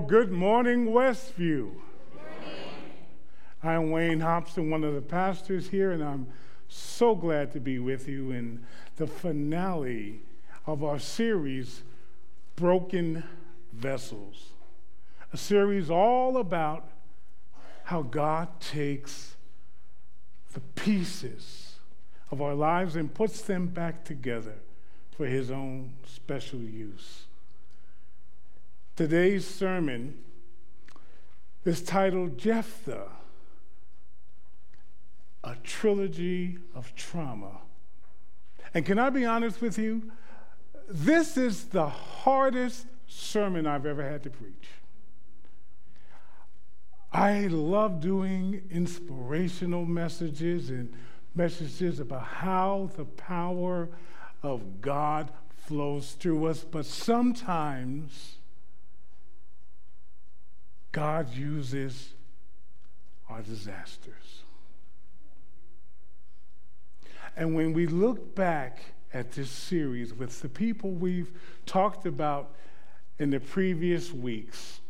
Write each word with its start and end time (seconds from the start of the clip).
Good 0.00 0.32
morning, 0.32 0.86
Westview. 0.86 1.72
I'm 3.62 3.90
Wayne 3.90 4.20
Hobson, 4.20 4.70
one 4.70 4.84
of 4.84 4.94
the 4.94 5.02
pastors 5.02 5.68
here, 5.68 5.92
and 5.92 6.02
I'm 6.02 6.28
so 6.66 7.14
glad 7.14 7.52
to 7.52 7.60
be 7.60 7.78
with 7.78 8.08
you 8.08 8.30
in 8.30 8.64
the 8.96 9.06
finale 9.06 10.22
of 10.66 10.82
our 10.82 10.98
series, 10.98 11.82
Broken 12.56 13.22
Vessels. 13.74 14.52
A 15.30 15.36
series 15.36 15.90
all 15.90 16.38
about 16.38 16.88
how 17.84 18.00
God 18.00 18.60
takes 18.60 19.36
the 20.54 20.60
pieces 20.60 21.74
of 22.30 22.40
our 22.40 22.54
lives 22.54 22.96
and 22.96 23.12
puts 23.12 23.42
them 23.42 23.66
back 23.66 24.04
together 24.04 24.54
for 25.14 25.26
his 25.26 25.50
own 25.50 25.92
special 26.06 26.60
use. 26.60 27.26
Today's 28.94 29.46
sermon 29.46 30.18
is 31.64 31.82
titled 31.82 32.36
Jephthah, 32.36 33.08
a 35.42 35.56
trilogy 35.64 36.58
of 36.74 36.94
trauma. 36.94 37.62
And 38.74 38.84
can 38.84 38.98
I 38.98 39.08
be 39.08 39.24
honest 39.24 39.62
with 39.62 39.78
you? 39.78 40.12
This 40.90 41.38
is 41.38 41.64
the 41.64 41.88
hardest 41.88 42.86
sermon 43.06 43.66
I've 43.66 43.86
ever 43.86 44.02
had 44.02 44.22
to 44.24 44.30
preach. 44.30 44.68
I 47.10 47.46
love 47.46 48.00
doing 48.00 48.62
inspirational 48.70 49.86
messages 49.86 50.68
and 50.68 50.92
messages 51.34 51.98
about 51.98 52.24
how 52.24 52.90
the 52.96 53.06
power 53.06 53.88
of 54.42 54.82
God 54.82 55.30
flows 55.66 56.12
through 56.12 56.44
us, 56.46 56.62
but 56.62 56.84
sometimes 56.84 58.31
God 60.92 61.34
uses 61.34 62.10
our 63.28 63.40
disasters. 63.40 64.42
And 67.34 67.54
when 67.54 67.72
we 67.72 67.86
look 67.86 68.34
back 68.34 68.80
at 69.14 69.32
this 69.32 69.50
series 69.50 70.12
with 70.12 70.40
the 70.42 70.48
people 70.48 70.90
we've 70.90 71.32
talked 71.64 72.04
about 72.04 72.54
in 73.18 73.30
the 73.30 73.40
previous 73.40 74.12
weeks, 74.12 74.80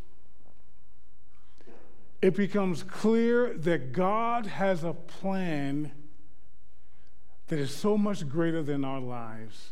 it 2.21 2.35
becomes 2.37 2.83
clear 2.83 3.55
that 3.55 3.93
God 3.93 4.47
has 4.47 4.83
a 4.83 4.93
plan 4.93 5.93
that 7.47 7.59
is 7.59 7.75
so 7.75 7.97
much 7.97 8.29
greater 8.29 8.63
than 8.63 8.85
our 8.85 9.01
lives. 9.01 9.71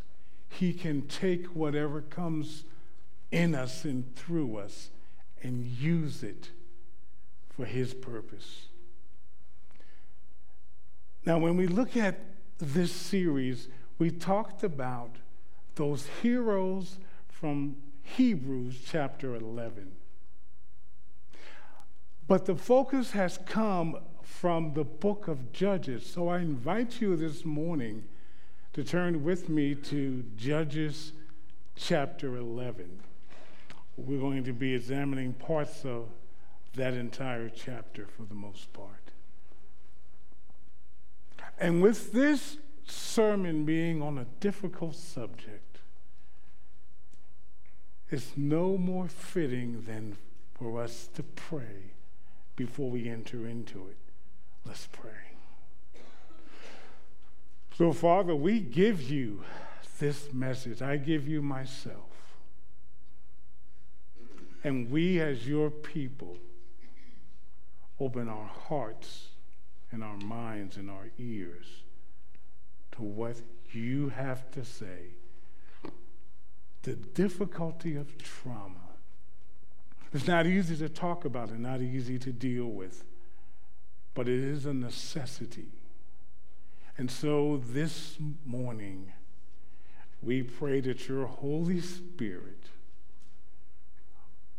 He 0.49 0.73
can 0.73 1.03
take 1.03 1.47
whatever 1.47 2.03
comes 2.03 2.65
in 3.33 3.55
us 3.55 3.85
and 3.85 4.15
through 4.17 4.59
us 4.59 4.91
and 5.43 5.65
use 5.65 6.23
it 6.23 6.51
for 7.49 7.65
His 7.65 7.95
purpose. 7.95 8.67
Now, 11.25 11.39
when 11.39 11.57
we 11.57 11.67
look 11.67 11.97
at 11.97 12.19
this 12.59 12.93
series, 12.93 13.69
we 13.99 14.11
talked 14.11 14.65
about 14.65 15.17
those 15.75 16.07
heroes 16.23 16.99
from 17.29 17.77
Hebrews 18.03 18.81
chapter 18.87 19.35
11. 19.35 19.93
But 22.27 22.47
the 22.47 22.55
focus 22.55 23.11
has 23.13 23.39
come 23.45 23.99
from 24.23 24.73
the 24.75 24.85
book 24.85 25.29
of 25.29 25.53
Judges. 25.53 26.07
So 26.07 26.29
I 26.29 26.39
invite 26.39 27.01
you 27.01 27.17
this 27.17 27.45
morning 27.45 28.05
to 28.73 28.85
turn 28.85 29.25
with 29.25 29.49
me 29.49 29.75
to 29.75 30.25
Judges 30.37 31.13
chapter 31.77 32.37
11 32.37 33.01
we're 33.97 34.21
going 34.21 34.45
to 34.45 34.53
be 34.53 34.75
examining 34.75 35.33
parts 35.33 35.85
of 35.85 36.07
that 36.75 36.95
entire 36.95 37.49
chapter 37.49 38.07
for 38.07 38.23
the 38.23 38.35
most 38.35 38.73
part. 38.73 39.11
And 41.59 41.83
with 41.83 42.13
this 42.13 42.57
sermon 42.87 43.65
being 43.65 44.01
on 44.01 44.19
a 44.19 44.27
difficult 44.41 44.97
subject, 44.97 45.79
it's 48.11 48.33
no 48.37 48.77
more 48.77 49.09
fitting 49.09 49.85
than 49.87 50.17
for 50.55 50.83
us 50.83 51.09
to 51.15 51.23
pray 51.23 51.93
before 52.57 52.91
we 52.91 53.09
enter 53.09 53.47
into 53.47 53.87
it. 53.89 53.97
Let's 54.65 54.89
pray. 54.91 55.11
So, 57.79 57.93
Father, 57.93 58.35
we 58.35 58.61
give 58.61 59.01
you 59.03 59.43
this 59.99 60.33
message. 60.33 60.83
I 60.83 60.97
give 60.97 61.27
you 61.27 61.41
myself. 61.41 62.10
And 64.63 64.91
we, 64.91 65.21
as 65.21 65.49
your 65.49 65.71
people, 65.71 66.37
open 67.99 68.29
our 68.29 68.47
hearts 68.47 69.29
and 69.91 70.05
our 70.05 70.17
minds 70.19 70.77
and 70.77 70.91
our 70.91 71.11
ears 71.19 71.67
to 72.93 73.03
what 73.03 73.37
you 73.73 74.11
have 74.11 74.51
to 74.53 74.65
say. 74.65 75.15
The 76.83 76.97
difficulty 76.97 77.97
of 77.97 78.17
trauma. 78.19 78.77
It's 80.13 80.27
not 80.27 80.47
easy 80.47 80.77
to 80.79 80.89
talk 80.89 81.25
about 81.25 81.51
and 81.51 81.61
not 81.61 81.81
easy 81.81 82.19
to 82.19 82.33
deal 82.33 82.67
with, 82.67 83.05
but 84.15 84.29
it 84.29 84.41
is 84.41 84.67
a 84.67 84.75
necessity. 84.75 85.69
And 86.99 87.11
so 87.11 87.63
this 87.65 88.19
morning, 88.45 89.13
we 90.23 90.43
pray 90.43 90.81
that 90.81 91.09
your 91.09 91.27
Holy 91.27 91.81
Spirit 91.81 92.65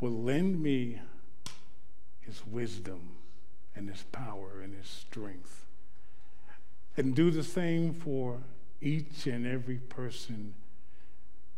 will 0.01 0.23
lend 0.23 0.61
me 0.61 0.99
his 2.19 2.45
wisdom 2.45 3.11
and 3.75 3.87
his 3.87 4.03
power 4.11 4.59
and 4.61 4.75
his 4.75 4.87
strength. 4.87 5.65
And 6.97 7.15
do 7.15 7.31
the 7.31 7.43
same 7.43 7.93
for 7.93 8.39
each 8.81 9.27
and 9.27 9.47
every 9.47 9.77
person 9.77 10.55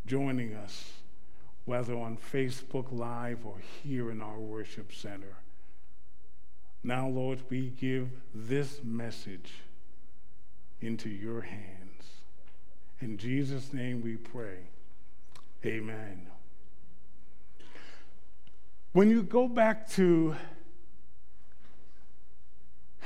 joining 0.06 0.54
us, 0.54 0.92
whether 1.66 1.96
on 1.96 2.18
Facebook 2.18 2.92
Live 2.92 3.46
or 3.46 3.56
here 3.82 4.12
in 4.12 4.22
our 4.22 4.40
worship 4.40 4.94
center. 4.94 5.38
Now, 6.84 7.08
Lord, 7.08 7.42
we 7.50 7.70
give 7.70 8.10
this 8.36 8.82
message 8.84 9.54
into 10.82 11.10
your 11.10 11.42
hands. 11.42 11.70
In 13.00 13.18
Jesus' 13.18 13.72
name 13.72 14.02
we 14.02 14.18
pray. 14.18 14.58
Amen. 15.66 16.33
When 18.94 19.10
you 19.10 19.24
go 19.24 19.48
back 19.48 19.90
to 19.94 20.36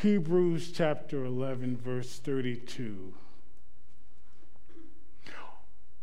Hebrews 0.02 0.74
chapter 0.74 1.24
11, 1.24 1.78
verse 1.78 2.20
32, 2.20 3.14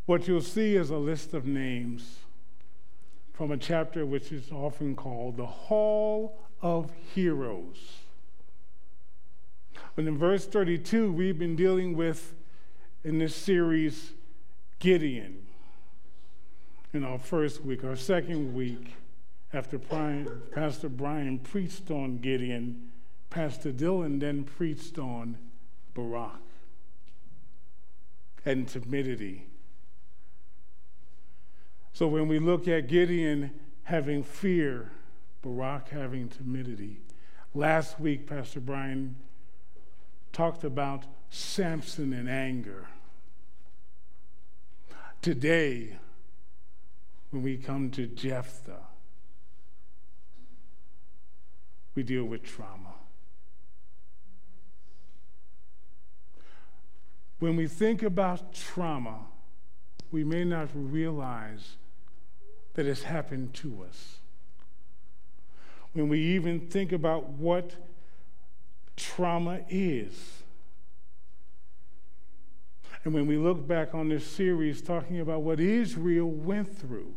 what 0.07 0.27
you'll 0.27 0.41
see 0.41 0.77
is 0.77 0.89
a 0.89 0.97
list 0.97 1.35
of 1.35 1.45
names 1.45 2.21
from 3.35 3.53
a 3.53 3.59
chapter 3.59 4.07
which 4.07 4.33
is 4.33 4.51
often 4.51 4.97
called 4.97 5.37
the 5.37 5.45
Hall 5.45 6.39
of 6.63 6.91
Heroes. 7.15 7.99
And 9.99 10.09
in 10.09 10.17
verse 10.17 10.47
32, 10.47 11.13
we've 11.13 11.39
been 11.39 11.57
dealing 11.57 11.95
with, 11.95 12.33
in 13.05 13.19
this 13.19 13.37
series, 13.37 14.13
Gideon. 14.79 15.45
In 16.95 17.05
our 17.05 17.19
first 17.19 17.63
week, 17.63 17.85
our 17.85 17.97
second 17.97 18.55
week, 18.55 18.95
after 19.55 19.79
Brian, 19.79 20.43
Pastor 20.53 20.89
Brian 20.89 21.39
preached 21.39 21.91
on 21.91 22.19
Gideon, 22.19 22.91
Pastor 23.31 23.73
Dylan 23.73 24.19
then 24.19 24.43
preached 24.43 24.99
on 24.99 25.39
Barak 25.95 26.41
and 28.45 28.67
timidity. 28.67 29.47
So 31.93 32.09
when 32.09 32.27
we 32.27 32.41
look 32.41 32.67
at 32.67 32.89
Gideon 32.89 33.53
having 33.85 34.25
fear, 34.25 34.91
Barak 35.43 35.89
having 35.91 36.29
timidity, 36.29 37.01
last 37.55 38.01
week 38.01 38.27
Pastor 38.27 38.61
Brian 38.61 39.15
talked 40.33 40.65
about 40.65 41.05
Samson 41.31 42.13
and 42.13 42.29
anger. 42.29 42.89
Today, 45.23 45.97
when 47.31 47.43
we 47.43 47.57
come 47.57 47.91
to 47.93 48.07
Jephthah, 48.07 48.83
we 51.95 52.03
deal 52.03 52.25
with 52.25 52.43
trauma. 52.43 52.95
When 57.39 57.57
we 57.57 57.67
think 57.67 58.03
about 58.03 58.53
trauma, 58.53 59.19
we 60.11 60.25
may 60.25 60.45
not 60.45 60.69
realize 60.75 61.77
that 62.75 62.87
it's 62.87 63.03
happened 63.03 63.55
to 63.55 63.85
us. 63.89 64.19
When 65.93 66.09
we 66.09 66.21
even 66.21 66.61
think 66.61 66.93
about 66.93 67.29
what 67.31 67.77
trauma 68.97 69.61
is, 69.69 70.43
and 73.05 73.13
when 73.13 73.27
we 73.27 73.37
look 73.37 73.67
back 73.67 73.95
on 73.95 74.09
this 74.09 74.27
series 74.27 74.81
talking 74.81 75.21
about 75.21 75.43
what 75.43 75.61
Israel 75.61 76.31
went 76.31 76.77
through, 76.77 77.15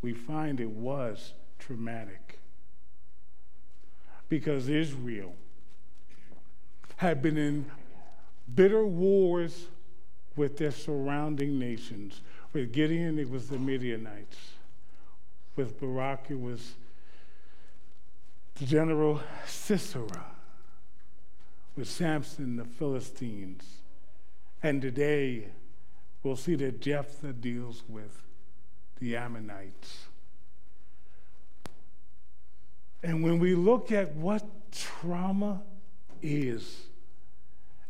we 0.00 0.12
find 0.12 0.60
it 0.60 0.70
was 0.70 1.34
traumatic 1.58 2.23
because 4.28 4.68
Israel 4.68 5.34
had 6.96 7.22
been 7.22 7.36
in 7.36 7.70
bitter 8.54 8.86
wars 8.86 9.66
with 10.36 10.56
their 10.56 10.70
surrounding 10.70 11.58
nations. 11.58 12.20
With 12.52 12.72
Gideon, 12.72 13.18
it 13.18 13.30
was 13.30 13.48
the 13.48 13.58
Midianites. 13.58 14.38
With 15.56 15.78
Barak, 15.80 16.26
it 16.30 16.40
was 16.40 16.74
General 18.56 19.20
Sisera. 19.46 20.24
With 21.76 21.88
Samson, 21.88 22.56
the 22.56 22.64
Philistines. 22.64 23.64
And 24.62 24.80
today, 24.80 25.48
we'll 26.22 26.36
see 26.36 26.54
that 26.56 26.80
Jephthah 26.80 27.34
deals 27.34 27.82
with 27.88 28.22
the 28.98 29.16
Ammonites. 29.16 30.06
And 33.04 33.22
when 33.22 33.38
we 33.38 33.54
look 33.54 33.92
at 33.92 34.16
what 34.16 34.42
trauma 34.72 35.62
is 36.22 36.86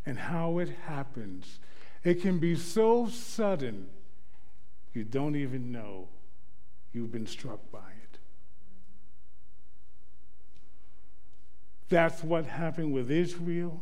and 0.04 0.18
how 0.18 0.58
it 0.58 0.70
happens, 0.86 1.60
it 2.02 2.20
can 2.20 2.40
be 2.40 2.56
so 2.56 3.08
sudden 3.08 3.86
you 4.92 5.04
don't 5.04 5.36
even 5.36 5.70
know 5.70 6.08
you've 6.92 7.12
been 7.12 7.28
struck 7.28 7.60
by 7.70 7.78
it. 7.78 8.18
That's 11.88 12.24
what 12.24 12.46
happened 12.46 12.92
with 12.92 13.08
Israel. 13.08 13.80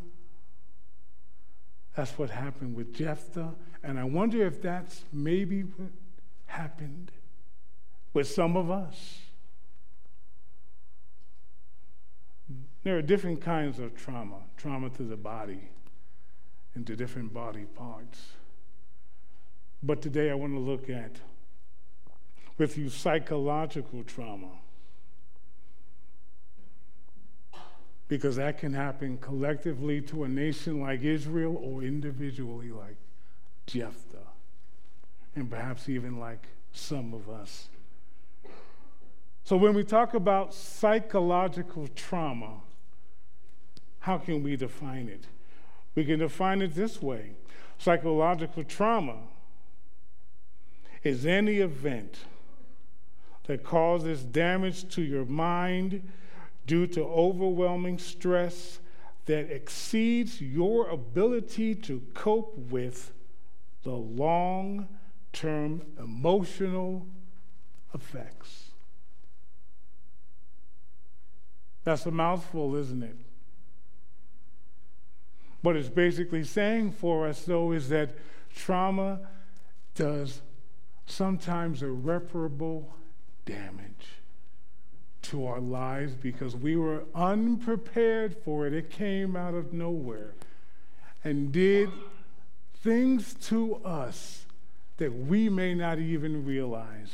That's 1.97 2.13
what 2.19 2.29
happened 2.29 2.77
with 2.77 2.95
Jephthah. 2.95 3.55
And 3.83 3.99
I 3.99 4.05
wonder 4.05 4.47
if 4.47 4.61
that's 4.61 5.03
maybe 5.11 5.63
what 5.63 5.93
happened 6.45 7.11
with 8.13 8.29
some 8.29 8.55
of 8.55 8.71
us. 8.71 9.23
There 12.85 12.97
are 12.97 13.03
different 13.03 13.41
kinds 13.41 13.79
of 13.79 13.97
trauma 13.97 14.39
trauma 14.57 14.91
to 14.91 15.03
the 15.03 15.17
body, 15.17 15.71
into 16.75 16.97
different 16.97 17.33
body 17.33 17.65
parts. 17.65 18.33
But 19.83 20.01
today 20.01 20.31
I 20.31 20.35
want 20.35 20.53
to 20.55 20.59
look 20.59 20.89
at 20.89 21.21
with 22.59 22.79
you 22.79 22.89
psychological 22.89 24.05
trauma. 24.05 24.51
Because 28.09 28.37
that 28.37 28.59
can 28.59 28.75
happen 28.75 29.17
collectively 29.19 30.01
to 30.03 30.25
a 30.25 30.29
nation 30.29 30.81
like 30.81 31.03
Israel 31.03 31.57
or 31.61 31.83
individually 31.83 32.71
like 32.71 32.97
Jephthah, 33.67 34.29
and 35.35 35.49
perhaps 35.49 35.89
even 35.89 36.19
like 36.19 36.47
some 36.73 37.15
of 37.15 37.31
us. 37.31 37.69
So, 39.45 39.57
when 39.57 39.75
we 39.75 39.83
talk 39.83 40.15
about 40.15 40.53
psychological 40.53 41.89
trauma, 41.97 42.61
how 44.03 44.19
can 44.19 44.43
we 44.43 44.57
define 44.57 45.09
it? 45.09 45.27
We 45.95 46.05
can 46.05 46.19
define 46.19 46.61
it 46.61 46.75
this 46.75 47.01
way 47.01 47.33
psychological 47.79 48.63
trauma 48.63 49.17
is 51.03 51.27
any 51.27 51.59
event 51.59 52.19
that 53.45 53.65
causes 53.65 54.23
damage 54.23 54.89
to 54.95 55.03
your 55.03 55.25
mind 55.25 56.09
due 56.67 56.87
to 56.87 57.03
overwhelming 57.03 57.99
stress 57.99 58.79
that 59.27 59.51
exceeds 59.53 60.41
your 60.41 60.89
ability 60.89 61.75
to 61.75 62.03
cope 62.15 62.57
with 62.57 63.13
the 63.83 63.91
long 63.91 64.89
term 65.33 65.83
emotional 65.99 67.07
effects. 67.95 68.71
That's 71.85 72.07
a 72.07 72.11
mouthful, 72.13 72.77
isn't 72.77 73.03
it? 73.03 73.17
What 75.63 75.77
it's 75.77 75.89
basically 75.89 76.45
saying 76.45 76.93
for 76.93 77.27
us, 77.27 77.45
though, 77.45 77.73
is 77.73 77.89
that 77.89 78.11
trauma 78.55 79.21
does 79.95 80.43
sometimes 81.07 81.83
irreparable 81.83 82.93
damage 83.45 84.09
to 85.23 85.47
our 85.47 85.61
lives 85.61 86.15
because 86.15 86.57
we 86.57 86.77
were 86.77 87.05
unprepared 87.15 88.37
for 88.45 88.67
it. 88.67 88.75
It 88.75 88.91
came 88.91 89.37
out 89.37 89.55
of 89.55 89.73
nowhere 89.73 90.35
and 91.23 91.53
did 91.53 91.91
things 92.75 93.35
to 93.35 93.77
us 93.85 94.47
that 94.97 95.13
we 95.13 95.49
may 95.49 95.75
not 95.75 95.99
even 95.99 96.45
realize, 96.45 97.13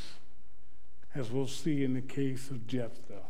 as 1.13 1.31
we'll 1.31 1.47
see 1.47 1.83
in 1.83 1.93
the 1.93 2.01
case 2.01 2.49
of 2.49 2.67
Jephthah. 2.67 3.28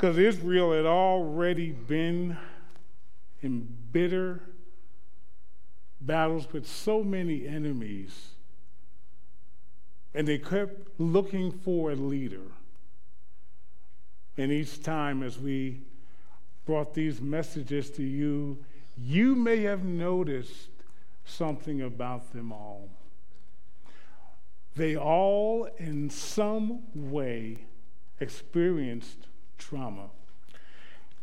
Because 0.00 0.16
Israel 0.16 0.72
had 0.72 0.86
already 0.86 1.72
been 1.72 2.38
in 3.42 3.68
bitter 3.92 4.40
battles 6.00 6.50
with 6.54 6.66
so 6.66 7.04
many 7.04 7.46
enemies, 7.46 8.28
and 10.14 10.26
they 10.26 10.38
kept 10.38 10.98
looking 10.98 11.52
for 11.52 11.90
a 11.90 11.94
leader. 11.94 12.46
And 14.38 14.50
each 14.50 14.82
time, 14.82 15.22
as 15.22 15.38
we 15.38 15.82
brought 16.64 16.94
these 16.94 17.20
messages 17.20 17.90
to 17.90 18.02
you, 18.02 18.56
you 18.96 19.34
may 19.34 19.60
have 19.64 19.84
noticed 19.84 20.70
something 21.26 21.82
about 21.82 22.32
them 22.32 22.52
all. 22.52 22.88
They 24.76 24.96
all, 24.96 25.68
in 25.76 26.08
some 26.08 26.84
way, 26.94 27.66
experienced 28.18 29.26
trauma. 29.60 30.10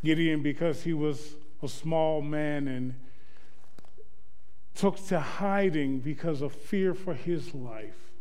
Gideon, 0.02 0.42
because 0.42 0.84
he 0.84 0.94
was 0.94 1.34
a 1.62 1.68
small 1.68 2.22
man 2.22 2.68
and 2.68 2.94
took 4.74 5.04
to 5.08 5.18
hiding 5.18 5.98
because 5.98 6.40
of 6.40 6.52
fear 6.52 6.94
for 6.94 7.12
his 7.12 7.52
life, 7.52 8.12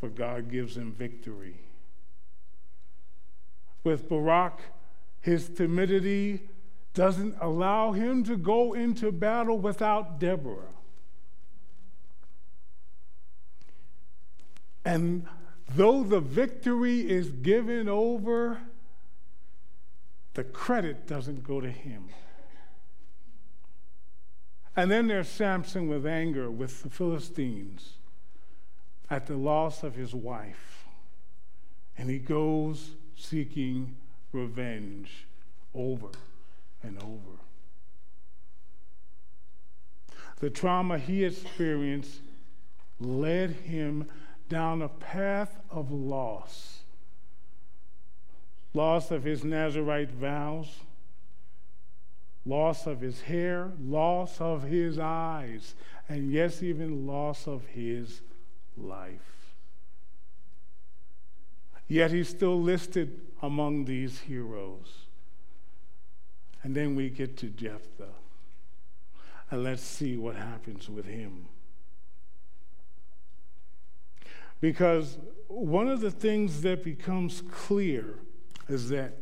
for 0.00 0.08
God 0.08 0.50
gives 0.50 0.76
him 0.76 0.92
victory. 0.92 1.60
With 3.84 4.08
Barak, 4.08 4.60
his 5.20 5.48
timidity 5.48 6.48
doesn't 6.94 7.36
allow 7.40 7.92
him 7.92 8.24
to 8.24 8.36
go 8.36 8.72
into 8.72 9.12
battle 9.12 9.58
without 9.58 10.18
Deborah. 10.18 10.72
And 14.84 15.26
though 15.68 16.02
the 16.02 16.20
victory 16.20 17.08
is 17.08 17.30
given 17.30 17.88
over, 17.88 18.58
the 20.34 20.44
credit 20.44 21.06
doesn't 21.06 21.44
go 21.44 21.60
to 21.60 21.70
him. 21.70 22.08
And 24.74 24.90
then 24.90 25.06
there's 25.08 25.28
Samson 25.28 25.88
with 25.88 26.06
anger 26.06 26.50
with 26.50 26.82
the 26.82 26.88
Philistines 26.88 27.94
at 29.10 29.26
the 29.26 29.36
loss 29.36 29.82
of 29.82 29.94
his 29.94 30.14
wife. 30.14 30.86
And 31.98 32.08
he 32.08 32.18
goes 32.18 32.92
seeking 33.14 33.96
revenge 34.32 35.26
over 35.74 36.08
and 36.82 36.98
over. 37.02 37.38
The 40.40 40.48
trauma 40.50 40.98
he 40.98 41.24
experienced 41.24 42.20
led 42.98 43.50
him 43.50 44.08
down 44.48 44.82
a 44.82 44.88
path 44.88 45.60
of 45.70 45.92
loss 45.92 46.81
loss 48.74 49.10
of 49.10 49.24
his 49.24 49.44
Nazarite 49.44 50.10
vows, 50.10 50.80
loss 52.44 52.86
of 52.86 53.00
his 53.00 53.22
hair, 53.22 53.70
loss 53.80 54.40
of 54.40 54.64
his 54.64 54.98
eyes, 54.98 55.74
and 56.08 56.32
yes, 56.32 56.62
even 56.62 57.06
loss 57.06 57.46
of 57.46 57.66
his 57.66 58.20
life. 58.76 59.54
Yet 61.88 62.10
he's 62.10 62.28
still 62.28 62.60
listed 62.60 63.20
among 63.42 63.84
these 63.84 64.20
heroes. 64.20 65.06
And 66.62 66.74
then 66.74 66.94
we 66.94 67.10
get 67.10 67.36
to 67.38 67.48
Jephthah. 67.48 68.14
And 69.50 69.64
let's 69.64 69.82
see 69.82 70.16
what 70.16 70.36
happens 70.36 70.88
with 70.88 71.04
him. 71.04 71.46
Because 74.60 75.18
one 75.48 75.88
of 75.88 76.00
the 76.00 76.10
things 76.10 76.62
that 76.62 76.84
becomes 76.84 77.42
clear 77.50 78.20
is 78.68 78.88
that 78.90 79.18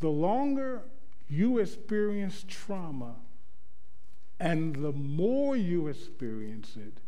the 0.00 0.08
longer 0.08 0.82
you 1.28 1.58
experience 1.58 2.44
trauma 2.48 3.16
and 4.40 4.76
the 4.76 4.92
more 4.92 5.56
you 5.56 5.88
experience 5.88 6.76
it, 6.76 6.98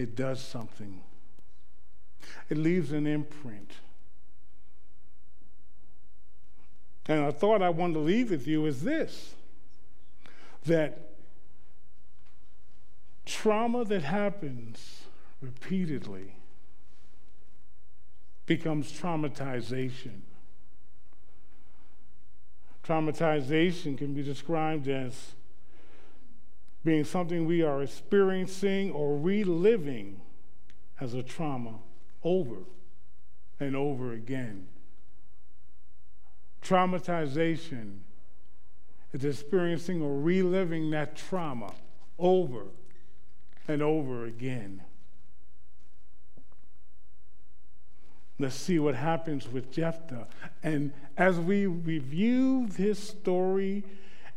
it 0.00 0.14
does 0.14 0.40
something. 0.40 1.02
It 2.48 2.56
leaves 2.56 2.92
an 2.92 3.06
imprint. 3.06 3.72
And 7.08 7.24
I 7.24 7.32
thought 7.32 7.60
I 7.60 7.70
wanted 7.70 7.94
to 7.94 8.00
leave 8.00 8.30
with 8.30 8.46
you 8.46 8.66
is 8.66 8.82
this 8.82 9.34
that 10.66 11.10
trauma 13.24 13.84
that 13.84 14.02
happens 14.02 15.04
repeatedly 15.40 16.34
becomes 18.50 18.90
traumatization. 18.90 20.22
Traumatization 22.84 23.96
can 23.96 24.12
be 24.12 24.24
described 24.24 24.88
as 24.88 25.36
being 26.84 27.04
something 27.04 27.46
we 27.46 27.62
are 27.62 27.80
experiencing 27.80 28.90
or 28.90 29.16
reliving 29.16 30.20
as 31.00 31.14
a 31.14 31.22
trauma 31.22 31.78
over 32.24 32.56
and 33.60 33.76
over 33.76 34.14
again. 34.14 34.66
Traumatization 36.60 37.98
is 39.12 39.24
experiencing 39.24 40.02
or 40.02 40.18
reliving 40.18 40.90
that 40.90 41.14
trauma 41.14 41.72
over 42.18 42.64
and 43.68 43.80
over 43.80 44.24
again. 44.24 44.82
Let's 48.40 48.54
see 48.54 48.78
what 48.78 48.94
happens 48.94 49.46
with 49.46 49.70
Jephthah. 49.70 50.26
And 50.62 50.94
as 51.18 51.38
we 51.38 51.66
review 51.66 52.70
his 52.74 52.98
story 52.98 53.84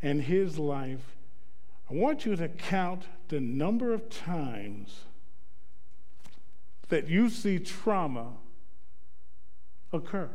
and 0.02 0.20
his 0.20 0.58
life, 0.58 1.16
I 1.90 1.94
want 1.94 2.26
you 2.26 2.36
to 2.36 2.48
count 2.48 3.04
the 3.28 3.40
number 3.40 3.94
of 3.94 4.10
times 4.10 5.04
that 6.90 7.08
you 7.08 7.30
see 7.30 7.58
trauma 7.58 8.32
occur. 9.90 10.28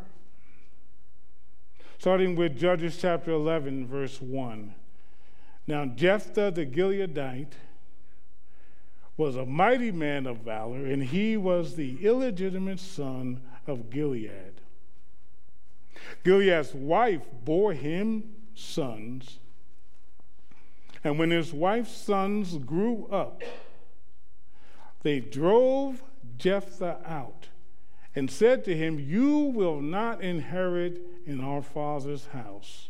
Starting 1.99 2.35
with 2.35 2.57
Judges 2.57 2.97
chapter 2.99 3.29
11, 3.29 3.85
verse 3.85 4.19
1. 4.19 4.73
Now, 5.67 5.85
Jephthah 5.85 6.49
the 6.49 6.65
Gileadite 6.65 7.53
was 9.15 9.35
a 9.35 9.45
mighty 9.45 9.91
man 9.91 10.25
of 10.25 10.37
valor, 10.37 10.87
and 10.87 11.03
he 11.03 11.37
was 11.37 11.75
the 11.75 12.03
illegitimate 12.03 12.79
son 12.79 13.41
of 13.69 13.89
Gilead. 13.89 14.61
Gilead's 16.23 16.73
wife 16.73 17.25
bore 17.43 17.73
him 17.73 18.35
sons, 18.55 19.39
and 21.03 21.17
when 21.17 21.31
his 21.31 21.53
wife's 21.53 21.95
sons 21.95 22.57
grew 22.57 23.07
up, 23.07 23.41
they 25.03 25.19
drove 25.19 26.03
Jephthah 26.37 26.99
out 27.05 27.47
and 28.15 28.29
said 28.29 28.65
to 28.65 28.75
him, 28.75 28.99
You 28.99 29.37
will 29.37 29.81
not 29.81 30.21
inherit 30.21 31.01
in 31.25 31.41
our 31.41 31.61
father's 31.61 32.27
house, 32.27 32.89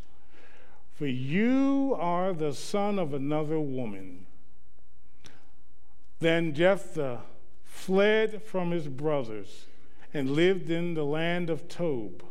for 0.96 1.06
you 1.06 1.96
are 2.00 2.34
the 2.34 2.54
son 2.54 2.98
of 2.98 3.14
another 3.14 3.60
woman. 3.60 4.26
Then 6.20 6.54
Jephthah 6.54 7.22
fled 7.64 8.42
from 8.42 8.72
his 8.72 8.88
brothers 8.88 9.68
and 10.14 10.32
lived 10.32 10.70
in 10.70 10.94
the 10.94 11.06
land 11.06 11.50
of 11.50 11.68
Tob. 11.68 12.24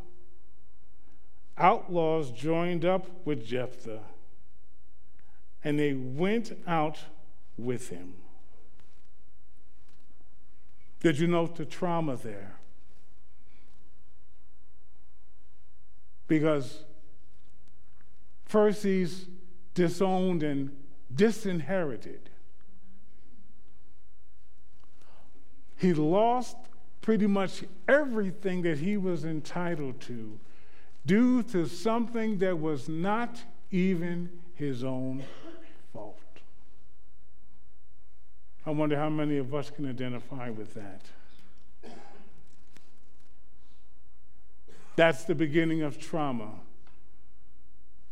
Outlaws 1.57 2.31
joined 2.31 2.85
up 2.85 3.07
with 3.25 3.45
Jephthah, 3.45 4.03
and 5.65 5.79
they 5.79 5.93
went 5.93 6.57
out 6.67 6.99
with 7.57 7.89
him. 7.89 8.15
Did 11.01 11.19
you 11.19 11.27
note 11.27 11.57
the 11.57 11.65
trauma 11.65 12.17
there? 12.17 12.57
Because 16.27 16.85
first 18.45 18.83
he's 18.83 19.27
disowned 19.75 20.43
and 20.43 20.77
disinherited. 21.15 22.31
He 25.77 25.95
lost 25.95 26.57
pretty 27.09 27.27
much 27.27 27.65
everything 27.89 28.61
that 28.61 28.77
he 28.77 28.99
was 28.99 29.25
entitled 29.25 29.99
to 29.99 30.39
due 31.07 31.43
to 31.43 31.65
something 31.65 32.37
that 32.37 32.61
was 32.61 32.87
not 32.87 33.43
even 33.71 34.29
his 34.53 34.85
own 34.85 35.25
fault. 35.91 36.21
I 38.67 38.73
wonder 38.73 38.95
how 38.95 39.09
many 39.09 39.39
of 39.39 39.55
us 39.55 39.71
can 39.71 39.89
identify 39.89 40.51
with 40.51 40.75
that. 40.75 41.07
That's 44.95 45.25
the 45.25 45.35
beginning 45.35 45.81
of 45.81 45.99
trauma. 45.99 46.51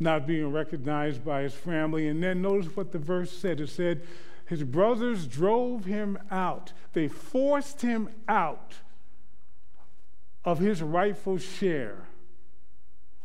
Not 0.01 0.27
being 0.27 0.51
recognized 0.51 1.23
by 1.23 1.43
his 1.43 1.53
family. 1.53 2.09
And 2.09 2.23
then 2.23 2.41
notice 2.41 2.75
what 2.75 2.93
the 2.93 2.99
verse 2.99 3.31
said 3.31 3.61
it 3.61 3.69
said, 3.69 4.01
his 4.47 4.63
brothers 4.65 5.27
drove 5.27 5.85
him 5.85 6.19
out. 6.31 6.73
They 6.95 7.09
forced 7.09 7.83
him 7.83 8.09
out 8.27 8.77
of 10.47 10.61
his 10.61 10.81
rightful 10.81 11.37
share, 11.37 12.07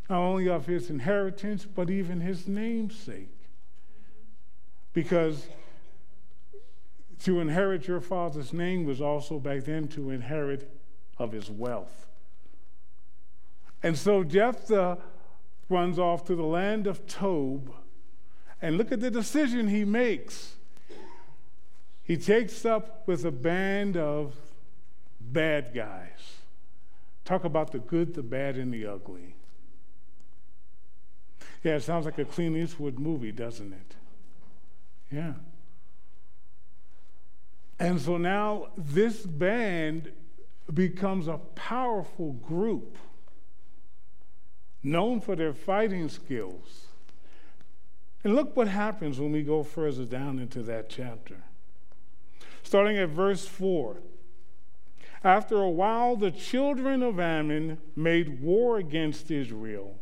not 0.09 0.19
only 0.19 0.49
of 0.49 0.65
his 0.65 0.89
inheritance, 0.89 1.63
but 1.65 1.89
even 1.89 2.19
his 2.19 2.47
namesake. 2.47 3.37
Because 4.91 5.47
to 7.23 7.39
inherit 7.39 7.87
your 7.87 8.01
father's 8.01 8.51
name 8.51 8.85
was 8.85 8.99
also 8.99 9.37
back 9.37 9.65
then 9.65 9.87
to 9.89 10.09
inherit 10.09 10.69
of 11.19 11.31
his 11.31 11.49
wealth. 11.51 12.07
And 13.83 13.95
so 13.95 14.23
Jephthah 14.23 14.97
runs 15.69 15.99
off 15.99 16.25
to 16.25 16.35
the 16.35 16.43
land 16.43 16.87
of 16.87 17.05
Tob, 17.05 17.71
and 18.63 18.77
look 18.77 18.91
at 18.91 18.99
the 18.99 19.11
decision 19.11 19.67
he 19.67 19.85
makes. 19.85 20.55
He 22.03 22.17
takes 22.17 22.65
up 22.65 23.07
with 23.07 23.23
a 23.25 23.31
band 23.31 23.95
of 23.95 24.35
bad 25.19 25.73
guys. 25.73 26.40
Talk 27.31 27.45
about 27.45 27.71
the 27.71 27.79
good, 27.79 28.13
the 28.13 28.23
bad, 28.23 28.57
and 28.57 28.73
the 28.73 28.85
ugly. 28.85 29.37
Yeah, 31.63 31.75
it 31.75 31.79
sounds 31.83 32.03
like 32.03 32.17
a 32.17 32.25
Clint 32.25 32.57
Eastwood 32.57 32.99
movie, 32.99 33.31
doesn't 33.31 33.71
it? 33.71 33.95
Yeah. 35.09 35.35
And 37.79 38.01
so 38.01 38.17
now 38.17 38.67
this 38.75 39.25
band 39.25 40.11
becomes 40.73 41.29
a 41.29 41.37
powerful 41.55 42.33
group 42.33 42.97
known 44.83 45.21
for 45.21 45.37
their 45.37 45.53
fighting 45.53 46.09
skills. 46.09 46.87
And 48.25 48.35
look 48.35 48.57
what 48.57 48.67
happens 48.67 49.21
when 49.21 49.31
we 49.31 49.41
go 49.41 49.63
further 49.63 50.03
down 50.03 50.37
into 50.37 50.61
that 50.63 50.89
chapter. 50.89 51.37
Starting 52.61 52.97
at 52.97 53.07
verse 53.07 53.47
4. 53.47 54.01
After 55.23 55.61
a 55.61 55.69
while, 55.69 56.15
the 56.15 56.31
children 56.31 57.03
of 57.03 57.19
Ammon 57.19 57.77
made 57.95 58.41
war 58.41 58.77
against 58.77 59.29
Israel. 59.29 59.95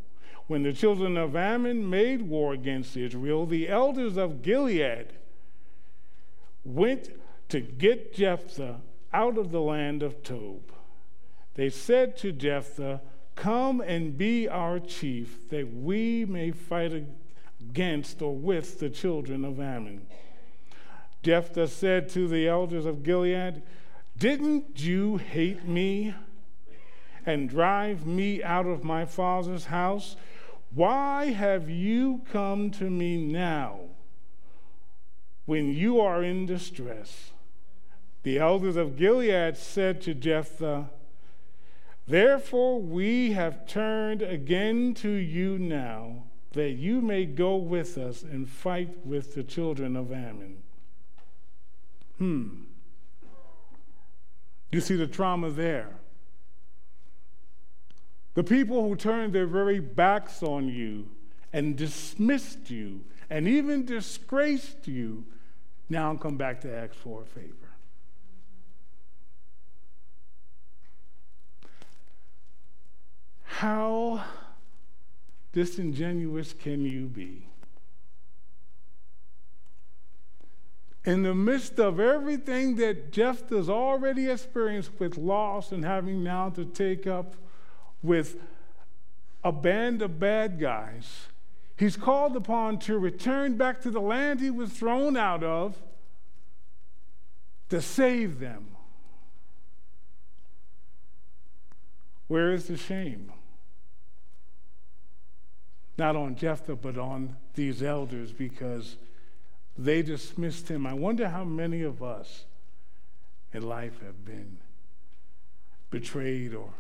When 0.48 0.64
the 0.64 0.74
children 0.74 1.18
of 1.18 1.36
Ammon 1.36 1.90
made 1.90 2.22
war 2.24 2.54
against 2.54 2.96
Israel, 2.96 3.46
the 3.46 3.68
elders 3.68 4.18
of 4.18 4.42
Gilead 4.42 5.08
went 6.64 7.10
to 7.50 7.60
get 7.60 8.14
Jephthah 8.14 8.82
out 9.12 9.38
of 9.38 9.52
the 9.52 9.62
land 9.62 10.04
of 10.04 10.24
Tob. 10.24 10.72
They 11.56 11.70
said 11.70 12.16
to 12.18 12.32
Jephthah, 12.32 13.02
Come 13.36 13.82
and 13.82 14.18
be 14.18 14.48
our 14.48 14.80
chief, 14.80 15.50
that 15.50 15.74
we 15.74 16.26
may 16.26 16.52
fight 16.52 17.06
against 17.62 18.22
or 18.22 18.36
with 18.36 18.80
the 18.80 18.90
children 18.90 19.44
of 19.44 19.60
Ammon. 19.60 20.08
Jephthah 21.24 21.68
said 21.68 22.10
to 22.10 22.28
the 22.28 22.48
elders 22.48 22.86
of 22.86 23.04
Gilead, 23.04 23.62
Didn't 24.20 24.82
you 24.82 25.16
hate 25.16 25.66
me 25.66 26.14
and 27.26 27.50
drive 27.50 28.06
me 28.06 28.44
out 28.44 28.66
of 28.66 28.84
my 28.84 29.06
father's 29.06 29.66
house? 29.66 30.18
Why 30.74 31.28
have 31.28 31.70
you 31.70 32.22
come 32.30 32.70
to 32.72 32.90
me 32.90 33.16
now 33.16 33.80
when 35.46 35.74
you 35.74 36.02
are 36.02 36.22
in 36.22 36.46
distress? 36.46 37.32
The 38.24 38.40
elders 38.40 38.76
of 38.76 38.98
Gilead 38.98 39.56
said 39.56 40.02
to 40.02 40.14
Jephthah, 40.14 40.90
Therefore 42.06 42.82
we 42.82 43.32
have 43.32 43.66
turned 43.68 44.22
again 44.22 44.96
to 44.96 45.12
you 45.12 45.58
now, 45.58 46.24
that 46.52 46.72
you 46.72 47.00
may 47.00 47.26
go 47.26 47.56
with 47.56 47.98
us 47.98 48.22
and 48.24 48.50
fight 48.50 49.06
with 49.06 49.34
the 49.34 49.44
children 49.44 49.96
of 49.96 50.12
Ammon. 50.12 50.58
Hmm. 52.18 52.64
You 54.72 54.82
see 54.82 54.96
the 54.96 55.08
trauma 55.08 55.50
there. 55.50 55.90
The 58.36 58.44
people 58.44 58.88
who 58.88 58.96
turned 58.96 59.34
their 59.34 59.48
very 59.48 59.80
backs 59.80 60.44
on 60.44 60.68
you 60.70 61.10
and 61.52 61.76
dismissed 61.76 62.70
you 62.70 63.02
and 63.30 63.48
even 63.48 63.86
disgraced 63.86 64.88
you 64.88 65.26
now 65.90 66.16
come 66.16 66.38
back 66.38 66.62
to 66.62 66.74
ask 66.74 66.94
for 66.94 67.24
a 67.24 67.26
favor. 67.26 67.56
How 73.44 74.24
disingenuous 75.52 76.54
can 76.54 76.86
you 76.86 77.08
be? 77.08 77.50
In 81.06 81.24
the 81.24 81.34
midst 81.34 81.80
of 81.80 82.00
everything 82.00 82.76
that 82.76 83.12
Jephthah's 83.12 83.70
already 83.70 84.30
experienced 84.30 84.92
with 85.00 85.18
loss 85.18 85.72
and 85.72 85.84
having 85.84 86.24
now 86.24 86.50
to 86.50 86.66
take 86.66 87.08
up 87.08 87.36
with 88.04 88.38
a 89.44 89.52
band 89.52 90.02
of 90.02 90.20
bad 90.20 90.60
guys, 90.60 91.28
he's 91.78 91.96
called 91.96 92.36
upon 92.36 92.80
to 92.80 92.98
return 92.98 93.56
back 93.56 93.82
to 93.82 93.90
the 93.90 94.02
land 94.02 94.42
he 94.42 94.50
was 94.50 94.72
thrown 94.72 95.16
out 95.16 95.44
of 95.44 95.82
to 97.70 97.82
save 97.82 98.40
them. 98.40 98.76
Where 102.28 102.52
is 102.52 102.68
the 102.68 102.78
shame? 102.78 103.32
Not 105.98 106.16
on 106.16 106.36
Jephthah, 106.36 106.76
but 106.76 106.98
on 106.98 107.36
these 107.56 107.82
elders 107.82 108.32
because 108.32 108.98
they 109.80 110.02
dismissed 110.02 110.68
him. 110.68 110.86
I 110.86 110.94
wonder 110.94 111.30
how 111.30 111.46
many 111.46 111.84
of 111.84 112.04
us 112.04 112.44
in 113.54 113.64
life 113.68 114.02
have 114.02 114.26
been 114.26 114.58
betrayed 115.90 116.54
or 116.54 116.74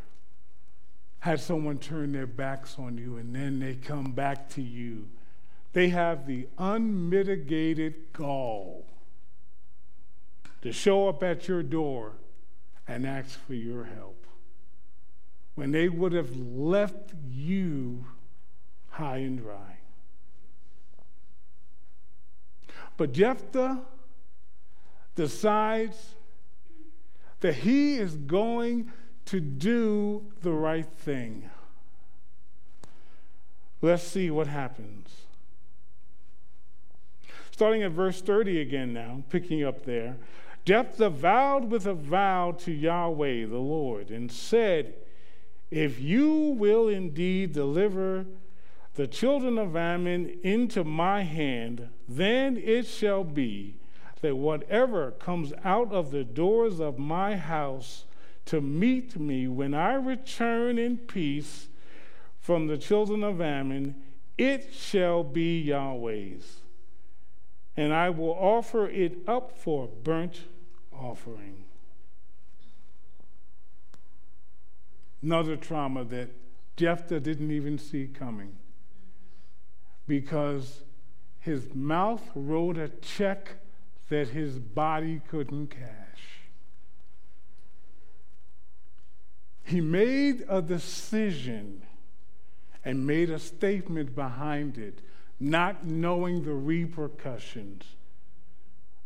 had 1.19 1.39
someone 1.39 1.77
turn 1.77 2.11
their 2.11 2.27
backs 2.27 2.75
on 2.77 2.97
you 2.97 3.15
and 3.17 3.33
then 3.33 3.59
they 3.59 3.75
come 3.75 4.11
back 4.11 4.49
to 4.49 4.61
you. 4.61 5.07
They 5.71 5.89
have 5.89 6.27
the 6.27 6.47
unmitigated 6.57 8.11
gall 8.11 8.85
to 10.61 10.73
show 10.73 11.07
up 11.07 11.23
at 11.23 11.47
your 11.47 11.63
door 11.63 12.13
and 12.85 13.07
ask 13.07 13.39
for 13.47 13.53
your 13.53 13.85
help 13.85 14.27
when 15.55 15.71
they 15.71 15.87
would 15.87 16.11
have 16.11 16.35
left 16.35 17.13
you 17.29 18.05
high 18.89 19.17
and 19.17 19.39
dry. 19.39 19.78
But 22.99 23.13
Jephthah 23.13 23.79
decides 25.15 26.15
that 27.39 27.55
he 27.55 27.95
is 27.95 28.17
going 28.17 28.91
to 29.23 29.39
do 29.39 30.25
the 30.41 30.51
right 30.51 30.85
thing. 30.85 31.49
Let's 33.81 34.03
see 34.03 34.29
what 34.29 34.47
happens. 34.47 35.07
Starting 37.51 37.83
at 37.83 37.91
verse 37.91 38.19
30 38.19 38.59
again 38.59 38.91
now, 38.91 39.23
picking 39.29 39.63
up 39.63 39.85
there. 39.85 40.17
Jephthah 40.65 41.09
vowed 41.09 41.71
with 41.71 41.85
a 41.85 41.93
vow 41.93 42.51
to 42.59 42.71
Yahweh 42.73 43.45
the 43.45 43.59
Lord 43.59 44.11
and 44.11 44.29
said, 44.29 44.95
If 45.71 46.01
you 46.01 46.53
will 46.57 46.89
indeed 46.89 47.53
deliver 47.53 48.25
the 48.99 49.07
children 49.07 49.57
of 49.57 49.77
Ammon 49.77 50.41
into 50.43 50.83
my 50.83 51.23
hand, 51.23 51.87
then 52.09 52.57
it 52.57 52.85
shall 52.85 53.23
be 53.23 53.77
that 54.19 54.35
whatever 54.35 55.11
comes 55.11 55.53
out 55.63 55.89
of 55.93 56.11
the 56.11 56.25
doors 56.25 56.81
of 56.81 56.99
my 56.99 57.37
house 57.37 58.03
to 58.43 58.59
meet 58.59 59.17
me 59.17 59.47
when 59.47 59.73
I 59.73 59.93
return 59.93 60.77
in 60.77 60.97
peace 60.97 61.69
from 62.41 62.67
the 62.67 62.77
children 62.77 63.23
of 63.23 63.39
Ammon, 63.39 63.95
it 64.37 64.73
shall 64.73 65.23
be 65.23 65.61
Yahweh's. 65.61 66.57
And 67.77 67.93
I 67.93 68.09
will 68.09 68.33
offer 68.33 68.89
it 68.89 69.19
up 69.25 69.57
for 69.57 69.85
a 69.85 69.87
burnt 69.87 70.41
offering. 70.91 71.63
Another 75.23 75.55
trauma 75.55 76.03
that 76.03 76.31
Jephthah 76.75 77.21
didn't 77.21 77.51
even 77.51 77.77
see 77.77 78.05
coming 78.05 78.58
because 80.09 80.81
his 81.39 81.73
mouth 81.73 82.23
wrote 82.33 82.77
a 82.77 82.89
check 82.89 83.51
that 84.09 84.29
his 84.29 84.57
body 84.57 85.21
couldn't 85.29 85.67
cash. 85.67 86.49
He 89.63 89.79
made 89.79 90.43
a 90.49 90.63
decision 90.63 91.83
and 92.83 93.05
made 93.05 93.29
a 93.29 93.37
statement 93.37 94.15
behind 94.15 94.79
it, 94.79 94.99
not 95.39 95.85
knowing 95.85 96.43
the 96.43 96.55
repercussions. 96.55 97.83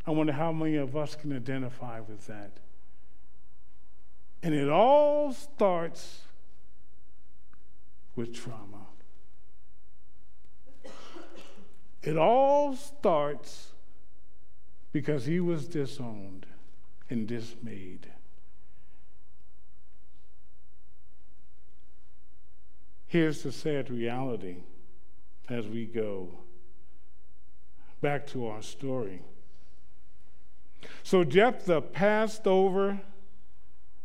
I 0.07 0.11
wonder 0.11 0.31
how 0.31 0.53
many 0.53 0.77
of 0.77 0.95
us 0.95 1.15
can 1.15 1.35
identify 1.35 1.99
with 1.99 2.27
that. 2.27 2.51
And 4.41 4.53
it 4.55 4.69
all 4.69 5.33
starts 5.33 6.21
with 8.15 8.33
trauma. 8.33 8.82
It 12.03 12.17
all 12.17 12.75
starts 12.75 13.71
because 14.91 15.25
he 15.25 15.39
was 15.39 15.67
disowned 15.67 16.45
and 17.09 17.27
dismayed. 17.27 18.07
Here's 23.07 23.43
the 23.43 23.51
sad 23.51 23.89
reality 23.89 24.57
as 25.49 25.67
we 25.67 25.85
go 25.85 26.29
back 28.01 28.27
to 28.27 28.47
our 28.47 28.61
story. 28.61 29.21
So 31.03 31.23
Jephthah 31.23 31.81
passed 31.81 32.47
over 32.47 32.99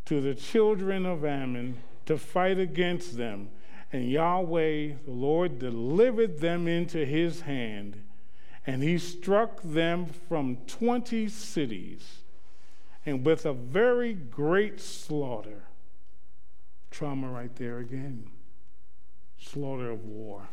to 0.04 0.20
the 0.20 0.34
children 0.34 1.04
of 1.04 1.24
Ammon 1.24 1.78
to 2.06 2.16
fight 2.16 2.58
against 2.58 3.16
them 3.16 3.48
and 3.92 4.10
Yahweh, 4.10 4.92
the 5.04 5.10
Lord, 5.10 5.58
delivered 5.58 6.40
them 6.40 6.68
into 6.68 7.04
his 7.06 7.42
hand, 7.42 8.02
and 8.66 8.82
he 8.82 8.98
struck 8.98 9.60
them 9.62 10.06
from 10.06 10.58
20 10.66 11.28
cities, 11.28 12.22
and 13.06 13.24
with 13.24 13.46
a 13.46 13.54
very 13.54 14.12
great 14.12 14.80
slaughter. 14.80 15.62
Trauma 16.90 17.28
right 17.28 17.54
there 17.56 17.78
again. 17.78 18.30
Slaughter 19.38 19.90
of 19.90 20.04
war. 20.04 20.48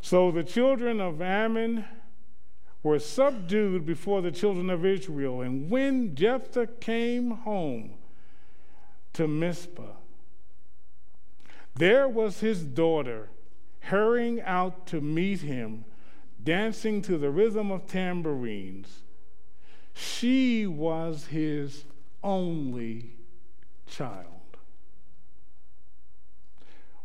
So 0.00 0.30
the 0.30 0.44
children 0.44 1.00
of 1.00 1.20
Ammon 1.20 1.84
were 2.82 2.98
subdued 2.98 3.84
before 3.86 4.22
the 4.22 4.30
children 4.30 4.70
of 4.70 4.84
Israel. 4.84 5.40
And 5.40 5.70
when 5.70 6.14
Jephthah 6.14 6.68
came 6.80 7.30
home 7.30 7.94
to 9.14 9.26
Mizpah, 9.26 9.96
there 11.74 12.08
was 12.08 12.40
his 12.40 12.62
daughter 12.62 13.28
hurrying 13.80 14.40
out 14.42 14.86
to 14.86 15.00
meet 15.00 15.40
him, 15.40 15.84
dancing 16.42 17.02
to 17.02 17.18
the 17.18 17.30
rhythm 17.30 17.70
of 17.70 17.86
tambourines. 17.86 19.02
She 19.92 20.66
was 20.66 21.26
his 21.26 21.84
only 22.22 23.12
child. 23.86 24.26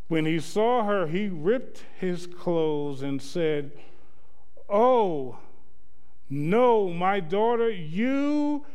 When 0.08 0.26
he 0.26 0.40
saw 0.40 0.86
her, 0.86 1.08
he 1.08 1.28
ripped 1.28 1.84
his 2.00 2.26
clothes 2.26 3.02
and 3.02 3.22
said, 3.22 3.72
Oh, 4.68 5.38
no, 6.30 6.90
my 6.90 7.20
daughter, 7.20 7.70
you 7.70 8.66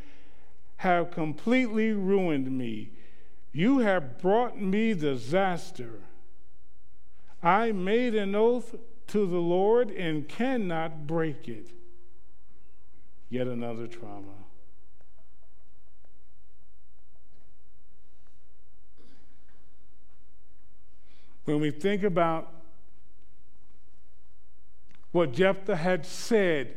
have 0.77 1.11
completely 1.11 1.93
ruined 1.93 2.57
me. 2.57 2.91
You 3.57 3.79
have 3.79 4.19
brought 4.19 4.61
me 4.61 4.95
disaster. 4.95 6.01
I 7.41 7.71
made 7.71 8.17
an 8.17 8.35
oath 8.35 8.75
to 9.07 9.27
the 9.27 9.39
Lord 9.39 9.91
and 9.91 10.29
cannot 10.29 11.07
break 11.07 11.49
it. 11.49 11.71
Yet 13.31 13.47
another 13.47 13.87
trauma. 13.87 14.33
When 21.45 21.61
we 21.61 21.71
think 21.71 22.03
about 22.03 22.51
what 25.13 25.33
Jephthah 25.33 25.77
had 25.77 26.05
said, 26.05 26.75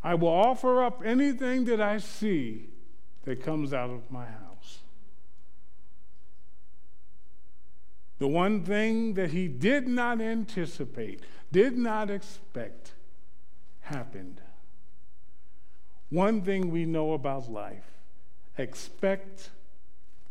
I 0.00 0.14
will 0.14 0.28
offer 0.28 0.84
up 0.84 1.02
anything 1.04 1.64
that 1.64 1.80
I 1.80 1.98
see 1.98 2.68
that 3.24 3.42
comes 3.42 3.74
out 3.74 3.90
of 3.90 4.08
my 4.12 4.26
house. 4.26 4.82
The 8.20 8.28
one 8.28 8.62
thing 8.64 9.14
that 9.14 9.30
he 9.30 9.48
did 9.48 9.88
not 9.88 10.20
anticipate, 10.20 11.22
did 11.50 11.76
not 11.76 12.10
expect, 12.10 12.92
happened. 13.80 14.42
One 16.10 16.42
thing 16.42 16.70
we 16.70 16.84
know 16.84 17.14
about 17.14 17.50
life 17.50 17.86
expect 18.58 19.48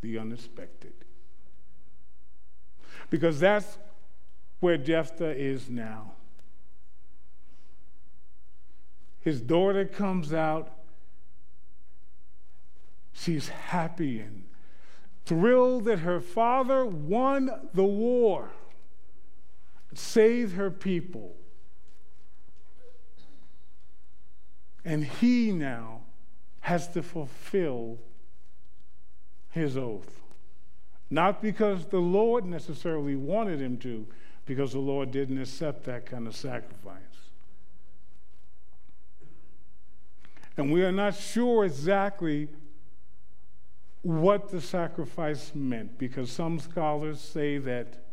the 0.01 0.19
unexpected. 0.19 0.93
Because 3.09 3.39
that's 3.39 3.79
where 4.59 4.77
Jephthah 4.77 5.35
is 5.35 5.67
now. 5.67 6.11
His 9.19 9.41
daughter 9.41 9.85
comes 9.85 10.31
out. 10.31 10.71
She's 13.13 13.49
happy 13.49 14.19
and 14.19 14.43
thrilled 15.29 15.85
that 15.85 15.99
her 15.99 16.19
father 16.19 16.83
won 16.83 17.51
the 17.75 17.83
war, 17.83 18.49
saved 19.93 20.55
her 20.55 20.71
people. 20.71 21.35
And 24.83 25.03
he 25.03 25.51
now 25.51 26.01
has 26.61 26.87
to 26.89 27.03
fulfill 27.03 27.99
his 29.51 29.77
oath. 29.77 30.19
Not 31.11 31.43
because 31.43 31.85
the 31.85 31.99
Lord 31.99 32.45
necessarily 32.45 33.15
wanted 33.15 33.61
him 33.61 33.77
to, 33.77 34.07
because 34.47 34.73
the 34.73 34.79
Lord 34.79 35.11
didn't 35.11 35.39
accept 35.39 35.83
that 35.83 36.07
kind 36.07 36.25
of 36.25 36.35
sacrifice. 36.35 36.97
And 40.57 40.71
we 40.71 40.83
are 40.83 40.91
not 40.91 41.13
sure 41.13 41.65
exactly 41.65 42.47
what 44.01 44.49
the 44.49 44.61
sacrifice 44.61 45.53
meant, 45.53 45.97
because 45.97 46.31
some 46.31 46.59
scholars 46.59 47.19
say 47.19 47.57
that 47.57 48.05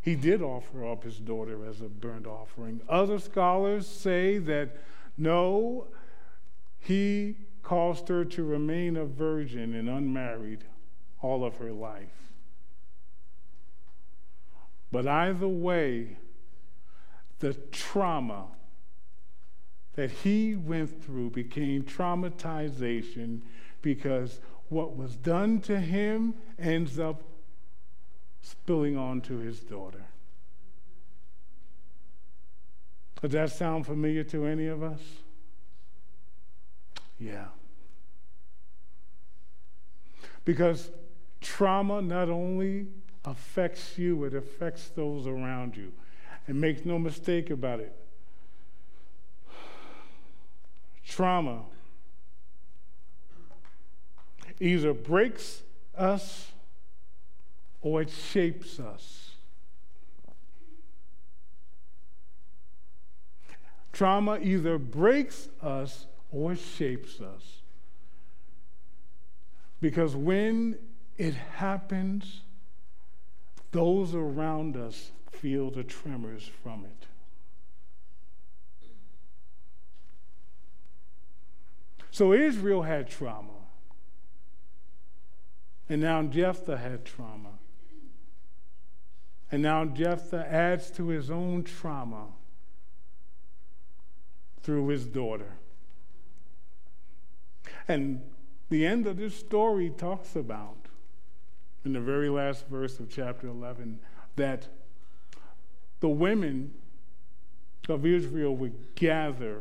he 0.00 0.14
did 0.14 0.42
offer 0.42 0.84
up 0.86 1.04
his 1.04 1.18
daughter 1.18 1.64
as 1.64 1.80
a 1.80 1.88
burnt 1.88 2.26
offering. 2.26 2.80
Other 2.88 3.18
scholars 3.18 3.86
say 3.86 4.38
that 4.38 4.76
no, 5.16 5.88
he 6.78 7.36
caused 7.62 8.08
her 8.08 8.24
to 8.24 8.44
remain 8.44 8.96
a 8.96 9.04
virgin 9.04 9.74
and 9.74 9.88
unmarried 9.88 10.64
all 11.20 11.44
of 11.44 11.56
her 11.58 11.72
life. 11.72 12.32
But 14.90 15.06
either 15.06 15.48
way, 15.48 16.18
the 17.38 17.54
trauma 17.54 18.46
that 19.94 20.10
he 20.10 20.54
went 20.54 21.02
through 21.02 21.30
became 21.30 21.82
traumatization 21.82 23.40
because 23.80 24.40
what 24.72 24.96
was 24.96 25.16
done 25.16 25.60
to 25.60 25.78
him 25.78 26.34
ends 26.58 26.98
up 26.98 27.22
spilling 28.40 28.96
onto 28.96 29.38
his 29.38 29.60
daughter. 29.60 30.04
Does 33.20 33.32
that 33.32 33.52
sound 33.52 33.86
familiar 33.86 34.24
to 34.24 34.46
any 34.46 34.66
of 34.66 34.82
us? 34.82 35.00
Yeah. 37.20 37.46
Because 40.44 40.90
trauma 41.40 42.02
not 42.02 42.28
only 42.28 42.86
affects 43.24 43.96
you, 43.96 44.24
it 44.24 44.34
affects 44.34 44.88
those 44.88 45.26
around 45.26 45.76
you. 45.76 45.92
And 46.48 46.60
make 46.60 46.84
no 46.84 46.98
mistake 46.98 47.50
about 47.50 47.78
it. 47.78 47.94
Trauma 51.06 51.62
either 54.62 54.94
breaks 54.94 55.62
us 55.96 56.52
or 57.80 58.02
it 58.02 58.10
shapes 58.10 58.78
us. 58.78 59.32
Trauma 63.92 64.38
either 64.40 64.78
breaks 64.78 65.48
us 65.60 66.06
or 66.30 66.54
shapes 66.54 67.20
us. 67.20 67.62
Because 69.80 70.14
when 70.14 70.78
it 71.18 71.34
happens, 71.34 72.42
those 73.72 74.14
around 74.14 74.76
us 74.76 75.10
feel 75.32 75.70
the 75.70 75.82
tremors 75.82 76.48
from 76.62 76.84
it. 76.84 77.06
So 82.12 82.32
Israel 82.32 82.82
had 82.82 83.10
trauma. 83.10 83.61
And 85.92 86.00
now 86.00 86.22
Jephthah 86.22 86.78
had 86.78 87.04
trauma. 87.04 87.58
And 89.50 89.62
now 89.62 89.84
Jephthah 89.84 90.50
adds 90.50 90.90
to 90.92 91.08
his 91.08 91.30
own 91.30 91.64
trauma 91.64 92.28
through 94.62 94.88
his 94.88 95.04
daughter. 95.04 95.52
And 97.86 98.22
the 98.70 98.86
end 98.86 99.06
of 99.06 99.18
this 99.18 99.36
story 99.36 99.90
talks 99.90 100.34
about, 100.34 100.78
in 101.84 101.92
the 101.92 102.00
very 102.00 102.30
last 102.30 102.66
verse 102.68 102.98
of 102.98 103.10
chapter 103.10 103.48
11, 103.48 104.00
that 104.36 104.68
the 106.00 106.08
women 106.08 106.72
of 107.90 108.06
Israel 108.06 108.56
would 108.56 108.94
gather 108.94 109.60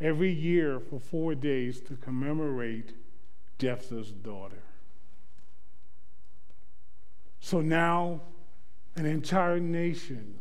every 0.00 0.32
year 0.32 0.80
for 0.80 0.98
four 0.98 1.34
days 1.34 1.82
to 1.82 1.96
commemorate 1.96 2.94
Jephthah's 3.58 4.10
daughter. 4.10 4.62
So 7.46 7.60
now 7.60 8.22
an 8.96 9.06
entire 9.06 9.60
nation 9.60 10.34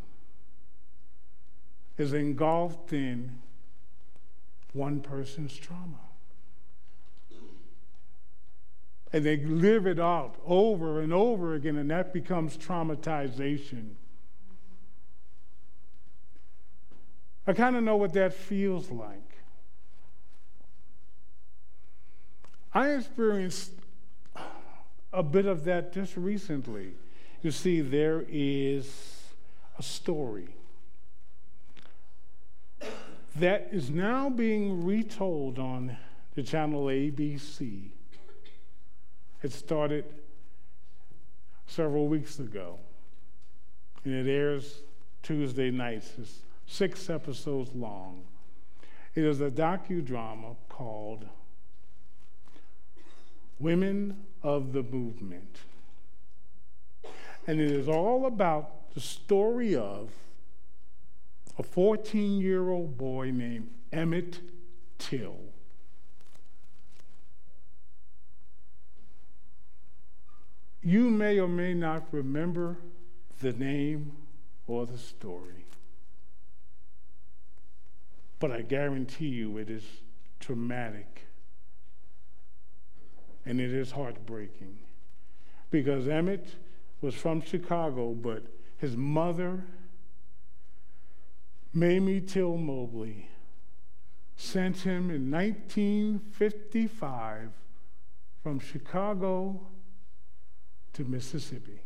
is 2.00 2.14
engulfed 2.14 2.94
in 2.94 3.42
one 4.74 5.02
person's 5.02 5.56
trauma. 5.56 6.00
And 9.14 9.24
they 9.24 9.38
live 9.38 9.86
it 9.86 10.00
out 10.00 10.38
over 10.48 11.00
and 11.00 11.14
over 11.14 11.54
again, 11.54 11.76
and 11.78 11.92
that 11.92 12.12
becomes 12.12 12.58
traumatization. 12.58 13.92
I 17.46 17.54
kind 17.54 17.76
of 17.76 17.84
know 17.84 17.98
what 17.98 18.14
that 18.14 18.34
feels 18.34 18.90
like. 18.90 19.44
I 22.74 22.90
experienced 22.94 23.74
a 25.16 25.24
bit 25.24 25.46
of 25.46 25.64
that 25.64 25.94
just 25.94 26.18
recently. 26.18 26.94
You 27.42 27.52
see, 27.52 27.82
there 27.82 28.26
is 28.28 29.24
a 29.78 29.84
story 29.84 30.50
that 33.38 33.70
is 33.72 33.90
now 33.90 34.30
being 34.30 34.86
retold 34.86 35.60
on 35.60 35.96
the 36.36 36.44
channel 36.44 36.86
ABC. 36.86 37.90
It 39.42 39.52
started 39.52 40.06
several 41.68 42.08
weeks 42.08 42.40
ago, 42.40 42.80
and 44.04 44.14
it 44.14 44.30
airs 44.30 44.82
Tuesday 45.24 45.72
nights. 45.72 46.12
It's 46.18 46.40
six 46.66 47.10
episodes 47.10 47.74
long. 47.74 48.24
It 49.14 49.24
is 49.24 49.42
a 49.42 49.50
docudrama 49.50 50.56
called 50.68 51.26
Women 53.60 54.26
of 54.46 54.74
the 54.74 54.84
Movement. 54.84 55.58
And 57.48 57.60
it 57.60 57.72
is 57.72 57.90
all 57.90 58.28
about 58.28 58.94
the 58.94 59.00
story 59.00 59.76
of 59.76 60.12
a 61.58 61.64
14 61.64 62.40
year 62.40 62.70
old 62.70 62.96
boy 62.96 63.32
named 63.32 63.70
Emmett 63.92 64.40
Till. 65.00 65.38
You 70.84 71.10
may 71.10 71.40
or 71.40 71.48
may 71.48 71.74
not 71.74 72.04
remember 72.12 72.78
the 73.42 73.54
name 73.54 74.12
or 74.68 74.86
the 74.86 75.00
story, 75.00 75.66
but 78.40 78.52
I 78.52 78.62
guarantee 78.62 79.30
you 79.30 79.58
it 79.58 79.72
is 79.72 79.84
traumatic 80.40 81.15
and 83.46 83.62
it 83.62 83.72
is 83.72 83.92
heartbreaking 83.92 84.80
because 85.72 86.08
Emmett 86.08 86.48
was 87.02 87.14
from 87.14 87.42
Chicago, 87.42 88.14
but 88.14 88.44
his 88.78 88.96
mother, 88.98 89.64
Mamie 91.74 92.22
Till 92.22 92.58
Mobley, 92.58 93.30
sent 94.38 94.78
him 94.78 95.12
in 95.12 95.30
1955 95.32 97.50
from 98.42 98.60
Chicago 98.60 99.68
to 100.94 101.04
Mississippi 101.04 101.82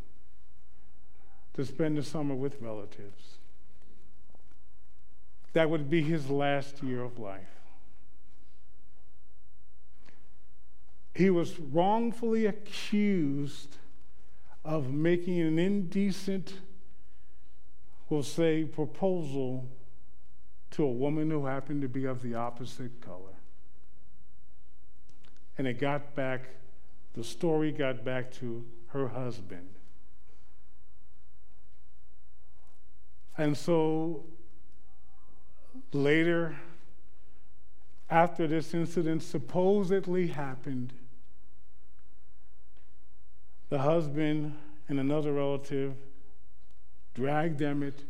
to 1.54 1.64
spend 1.64 1.96
the 1.96 2.02
summer 2.02 2.34
with 2.34 2.60
relatives. 2.60 3.38
That 5.52 5.68
would 5.68 5.90
be 5.90 6.02
his 6.02 6.30
last 6.30 6.80
year 6.82 7.02
of 7.02 7.18
life. 7.18 7.59
He 11.14 11.30
was 11.30 11.58
wrongfully 11.58 12.46
accused 12.46 13.76
of 14.64 14.92
making 14.92 15.40
an 15.40 15.58
indecent, 15.58 16.54
we'll 18.08 18.22
say, 18.22 18.64
proposal 18.64 19.68
to 20.72 20.84
a 20.84 20.90
woman 20.90 21.30
who 21.30 21.46
happened 21.46 21.82
to 21.82 21.88
be 21.88 22.04
of 22.04 22.22
the 22.22 22.34
opposite 22.34 23.00
color. 23.00 23.34
And 25.58 25.66
it 25.66 25.80
got 25.80 26.14
back, 26.14 26.42
the 27.14 27.24
story 27.24 27.72
got 27.72 28.04
back 28.04 28.32
to 28.34 28.64
her 28.88 29.08
husband. 29.08 29.68
And 33.36 33.56
so 33.56 34.24
later, 35.92 36.56
after 38.08 38.46
this 38.46 38.74
incident 38.74 39.22
supposedly 39.22 40.28
happened, 40.28 40.92
the 43.70 43.78
husband 43.78 44.56
and 44.88 45.00
another 45.00 45.32
relative 45.32 45.94
dragged 47.14 47.62
Emmett 47.62 48.04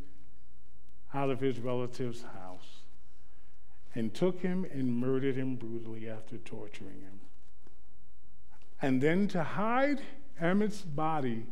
out 1.14 1.31
of 1.31 1.40
his 1.40 1.61
relative's 1.61 2.23
house 2.23 2.81
and 3.94 4.14
took 4.14 4.40
him 4.40 4.66
and 4.73 4.92
murdered 4.92 5.37
him 5.37 5.57
brutally 5.57 6.09
after 6.09 6.38
torturing 6.38 7.01
him. 7.01 7.20
And 8.81 9.03
then 9.03 9.29
to 9.29 9.42
hide 9.42 10.01
Emmett's 10.40 10.81
body, 10.81 11.46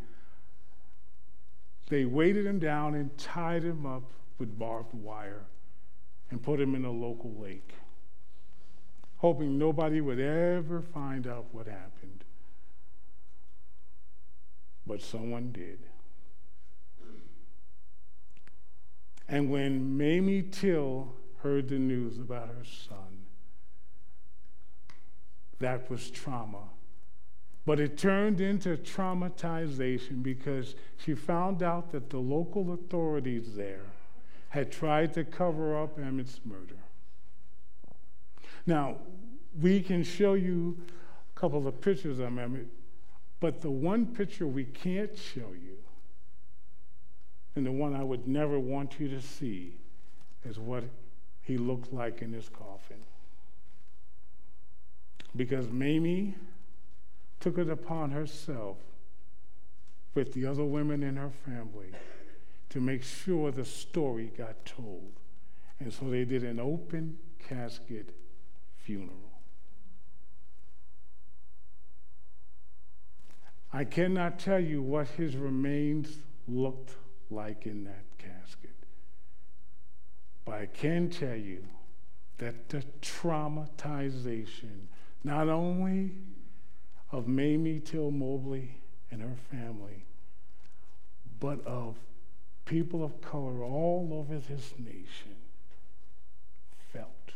they 1.91 2.07
weighted 2.07 2.47
him 2.47 2.59
down 2.59 2.95
and 2.95 3.17
tied 3.19 3.63
him 3.63 3.85
up 3.85 4.11
with 4.39 4.59
barbed 4.59 4.95
wire 4.95 5.45
and 6.31 6.43
put 6.43 6.61
him 6.61 6.75
in 6.75 6.85
a 6.85 6.91
local 6.91 7.35
lake, 7.39 7.75
hoping 9.17 9.59
nobody 9.59 10.01
would 10.01 10.21
ever 10.21 10.81
find 10.81 11.27
out 11.27 11.47
what 11.53 11.67
happened. 11.67 12.25
But 14.89 15.03
someone 15.03 15.53
did. 15.53 15.79
And 19.29 19.51
when 19.51 19.99
Mamie 19.99 20.43
Till 20.43 21.13
heard 21.43 21.69
the 21.69 21.79
news 21.79 22.19
about 22.19 22.49
her 22.49 22.65
son, 22.65 23.27
that 25.59 25.91
was 25.91 26.11
trauma. 26.11 26.71
But 27.67 27.79
it 27.79 27.99
turned 27.99 28.41
into 28.41 28.79
traumatization 28.79 30.23
because 30.23 30.75
she 30.97 31.15
found 31.15 31.63
out 31.63 31.93
that 31.93 32.09
the 32.09 32.19
local 32.19 32.73
authorities 32.73 33.55
there 33.57 33.85
had 34.49 34.73
tried 34.73 35.13
to 35.13 35.25
cover 35.25 35.77
up 35.77 35.99
Emmett's 35.99 36.41
murder. 36.47 36.79
Now, 38.65 38.97
we 39.61 39.83
can 39.83 40.03
show 40.03 40.33
you 40.33 40.79
a 41.37 41.39
couple 41.39 41.67
of 41.67 41.79
pictures 41.83 42.21
of 42.21 42.39
Emmett, 42.39 42.69
but 43.41 43.61
the 43.61 43.71
one 43.71 44.07
picture 44.07 44.47
we 44.47 44.65
can't 44.65 45.17
show 45.17 45.53
you, 45.53 45.77
and 47.55 47.65
the 47.65 47.73
one 47.73 47.95
I 47.95 48.03
would 48.03 48.27
never 48.27 48.59
want 48.59 48.99
you 48.99 49.09
to 49.09 49.21
see, 49.21 49.77
is 50.45 50.59
what 50.59 50.85
he 51.43 51.57
looked 51.57 51.93
like 51.93 52.23
in 52.23 52.33
his 52.33 52.49
coffin. 52.49 52.99
Because 55.37 55.69
Mamie 55.69 56.35
took 57.41 57.59
it 57.59 57.69
upon 57.69 58.11
herself 58.11 58.77
with 60.15 60.33
the 60.33 60.47
other 60.47 60.65
women 60.65 61.03
in 61.03 61.17
her 61.17 61.31
family 61.45 61.93
to 62.71 62.81
make 62.81 63.03
sure 63.03 63.51
the 63.51 63.65
story 63.65 64.33
got 64.37 64.65
told. 64.65 65.13
And 65.81 65.93
so 65.93 66.11
they 66.11 66.25
did 66.25 66.43
an 66.43 66.59
open 66.59 67.19
casket 67.39 68.15
funeral. 68.79 69.28
I 73.73 73.85
cannot 73.85 74.39
tell 74.39 74.61
you 74.61 74.83
what 74.83 75.09
his 75.09 75.37
remains 75.37 76.17
looked 76.47 76.93
like 77.31 77.67
in 77.67 77.85
that 77.85 78.05
casket. 78.17 78.75
But 80.45 80.55
I 80.55 80.67
can 80.67 81.11
tell 81.11 81.37
you 81.37 81.65
that 82.39 82.71
the 82.71 82.83
traumatization, 83.03 84.87
not 85.23 85.49
only 85.49 86.13
of 87.13 87.29
Mamie 87.29 87.81
Till 87.81 88.11
Mobley 88.11 88.81
and 89.11 89.21
her 89.21 89.37
family, 89.51 90.07
but 91.41 91.65
of 91.67 91.97
people 92.65 93.05
of 93.05 93.21
color 93.21 93.63
all 93.63 94.09
over 94.13 94.39
this 94.39 94.73
nation 94.79 95.37
felt. 96.93 97.33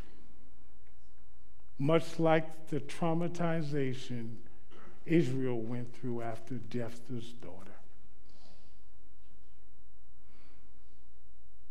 Much 1.78 2.18
like 2.18 2.68
the 2.68 2.80
traumatization 2.80 4.36
Israel 5.06 5.60
went 5.60 5.94
through 5.94 6.22
after 6.22 6.60
Jephthah's 6.68 7.32
daughter. 7.32 7.72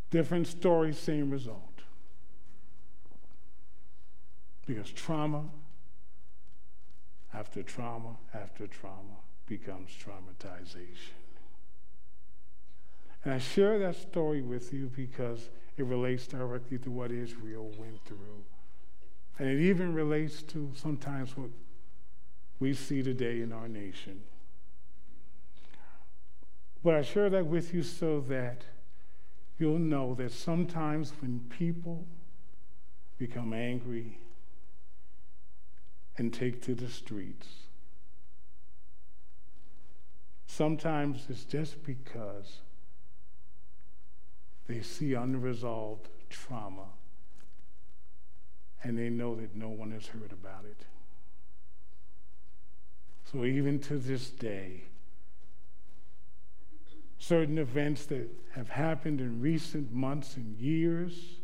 Different 0.10 0.48
story, 0.48 0.94
same 0.94 1.30
result. 1.30 1.84
Because 4.66 4.92
trauma 4.92 5.46
after 7.34 7.64
trauma 7.64 8.18
after 8.34 8.68
trauma 8.68 9.18
becomes 9.48 9.90
traumatization. 9.92 11.16
And 13.24 13.34
I 13.34 13.38
share 13.38 13.80
that 13.80 13.96
story 13.96 14.42
with 14.42 14.74
you 14.74 14.92
because 14.96 15.50
it 15.78 15.86
relates 15.86 16.28
directly 16.28 16.78
to 16.80 16.92
what 16.92 17.12
Israel 17.12 17.72
went 17.78 18.04
through. 18.06 18.44
And 19.40 19.48
it 19.48 19.62
even 19.62 19.94
relates 19.94 20.42
to 20.44 20.72
sometimes 20.76 21.38
what 21.38 21.50
we 22.62 22.76
see 22.76 23.02
today 23.02 23.42
in 23.42 23.52
our 23.52 23.68
nation. 23.68 24.22
But 26.84 26.94
I 26.94 27.02
share 27.02 27.30
that 27.32 27.48
with 27.48 27.74
you 27.74 27.82
so 27.82 28.22
that 28.22 28.64
you'll 29.58 29.80
know 29.80 30.14
that 30.14 30.32
sometimes 30.32 31.12
when 31.22 31.40
people 31.50 32.06
become 33.18 33.52
angry 33.52 34.20
and 36.18 36.32
take 36.32 36.62
to 36.62 36.76
the 36.76 36.88
streets, 36.88 37.48
sometimes 40.46 41.26
it's 41.30 41.46
just 41.46 41.84
because 41.84 42.60
they 44.68 44.82
see 44.82 45.16
unresolved 45.16 46.10
trauma 46.30 46.90
and 48.84 48.98
they 48.98 49.10
know 49.10 49.34
that 49.36 49.56
no 49.56 49.70
one 49.70 49.90
has 49.92 50.06
heard 50.06 50.32
about 50.32 50.66
it. 50.66 50.86
So 53.32 53.46
even 53.46 53.80
to 53.82 53.98
this 53.98 54.30
day, 54.30 54.84
certain 57.18 57.58
events 57.58 58.06
that 58.08 58.30
have 58.56 58.70
happened 58.70 59.22
in 59.22 59.40
recent 59.40 59.94
months 59.94 60.36
and 60.36 60.58
years 60.58 61.38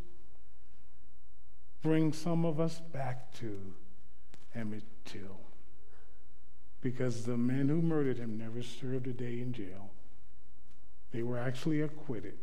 bring 1.82 2.12
some 2.12 2.44
of 2.44 2.60
us 2.60 2.82
back 2.92 3.32
to 3.36 3.58
Emmett 4.54 4.84
Till. 5.06 5.40
Because 6.82 7.24
the 7.24 7.38
men 7.38 7.70
who 7.70 7.82
murdered 7.82 8.18
him 8.18 8.38
never 8.38 8.62
served 8.62 9.08
a 9.08 9.14
day 9.14 9.40
in 9.40 9.54
jail. 9.54 9.92
They 11.14 11.24
were 11.24 11.38
actually 11.38 11.82
acquitted. 11.82 12.38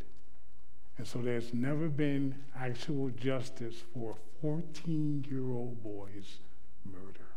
And 0.96 1.06
so 1.06 1.18
there's 1.18 1.52
never 1.52 1.88
been 1.88 2.36
actual 2.58 3.10
justice 3.10 3.82
for 3.92 4.12
a 4.12 4.40
14 4.40 5.26
year 5.28 5.50
old 5.52 5.82
boy's 5.82 6.38
murder. 6.84 7.33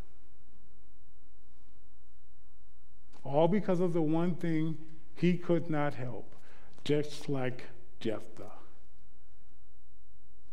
All 3.24 3.48
because 3.48 3.80
of 3.80 3.94
the 3.94 4.02
one 4.02 4.36
thing 4.36 4.78
he 5.16 5.38
could 5.38 5.70
not 5.70 5.96
help, 5.96 6.36
just 6.84 7.28
like 7.28 7.66
Jephthah. 8.00 8.52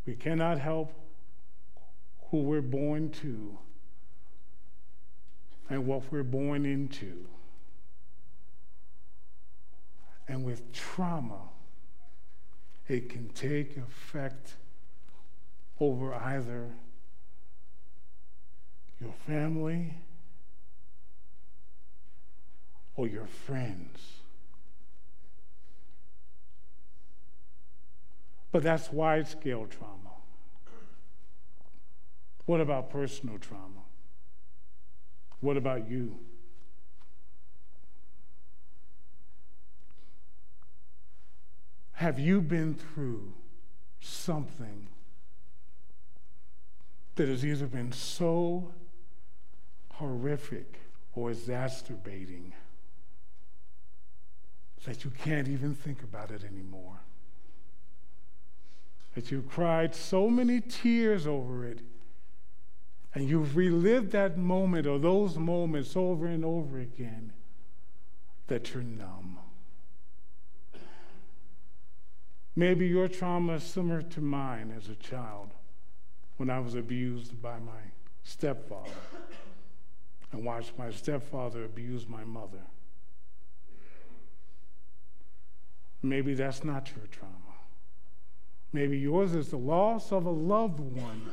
We 0.07 0.15
cannot 0.15 0.59
help 0.59 0.93
who 2.31 2.43
we're 2.43 2.61
born 2.61 3.11
to 3.11 3.59
and 5.69 5.87
what 5.87 6.03
we're 6.11 6.23
born 6.23 6.67
into. 6.67 7.27
And 10.29 10.45
with 10.45 10.73
trauma, 10.73 11.41
it 12.89 13.09
can 13.09 13.29
take 13.31 13.77
effect 13.77 14.55
over 15.81 16.15
either 16.15 16.71
your 19.01 19.13
family 19.27 19.95
or 22.97 23.07
your 23.07 23.27
friends. 23.27 24.21
But 28.53 28.63
that's 28.63 28.93
wide 28.93 29.27
scale 29.27 29.67
trauma. 29.67 30.11
What 32.47 32.61
about 32.61 32.91
personal 32.91 33.39
trauma? 33.39 33.83
What 35.41 35.57
about 35.57 35.89
you? 35.89 36.19
Have 41.95 42.19
you 42.19 42.41
been 42.41 42.75
through 42.75 43.33
something 44.01 44.89
that 47.15 47.29
has 47.29 47.45
either 47.45 47.67
been 47.67 47.93
so 47.93 48.73
horrific 49.95 50.81
or 51.15 51.31
exacerbating 51.31 52.53
that 54.85 55.05
you 55.05 55.11
can't 55.11 55.49
even 55.49 55.75
think 55.75 56.03
about 56.03 56.31
it 56.31 56.45
anymore? 56.45 57.01
That 59.15 59.31
you 59.31 59.43
cried 59.43 59.95
so 59.95 60.29
many 60.29 60.61
tears 60.61 61.27
over 61.27 61.67
it, 61.67 61.81
and 63.15 63.29
you've 63.29 63.57
relived 63.57 64.13
that 64.13 64.37
moment 64.37 64.87
or 64.87 64.99
those 64.99 65.39
moments 65.39 65.97
over 65.97 66.27
and 66.27 66.45
over 66.45 66.79
again 66.79 67.33
that 68.49 68.75
you're 68.75 68.83
numb. 68.83 69.39
Maybe 72.57 72.87
your 72.87 73.09
trauma 73.09 73.55
is 73.55 73.65
similar 73.65 74.03
to 74.03 74.21
mine 74.21 74.73
as 74.77 74.89
a 74.89 74.95
child 74.95 75.51
when 76.37 76.51
I 76.51 76.61
was 76.61 76.75
abused 76.75 77.41
by 77.41 77.59
my 77.59 77.73
stepfather 78.23 78.91
and 80.33 80.45
watched 80.45 80.79
my 80.79 80.91
stepfather 80.91 81.65
abuse 81.65 82.09
my 82.09 82.25
mother. 82.25 82.63
Maybe 86.05 86.35
that's 86.35 86.63
not 86.63 86.91
your 86.95 87.07
trauma. 87.07 87.33
Maybe 88.75 88.99
yours 88.99 89.35
is 89.35 89.49
the 89.49 89.57
loss 89.57 90.13
of 90.13 90.27
a 90.27 90.31
loved 90.31 90.79
one. 90.79 91.31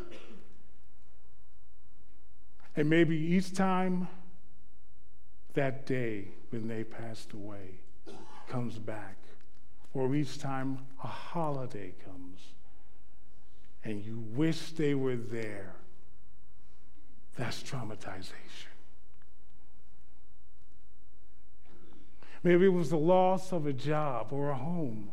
And 2.78 2.90
maybe 2.90 3.18
each 3.18 3.54
time 3.54 4.08
that 5.56 5.86
day 5.86 6.30
when 6.52 6.70
they 6.70 6.86
passed 6.86 7.34
away 7.34 7.82
comes 8.48 8.80
back, 8.80 9.18
or 9.94 10.16
each 10.16 10.40
time 10.40 10.78
a 11.04 11.08
holiday 11.08 11.94
comes 12.06 12.40
and 13.84 14.02
you 14.02 14.24
wish 14.34 14.72
they 14.72 14.94
were 14.94 15.18
there, 15.18 15.76
that's 17.36 17.62
traumatization. 17.62 18.71
Maybe 22.44 22.66
it 22.66 22.74
was 22.74 22.90
the 22.90 22.98
loss 22.98 23.52
of 23.52 23.68
a 23.68 23.74
job 23.74 24.28
or 24.32 24.50
a 24.50 24.56
home, 24.56 25.12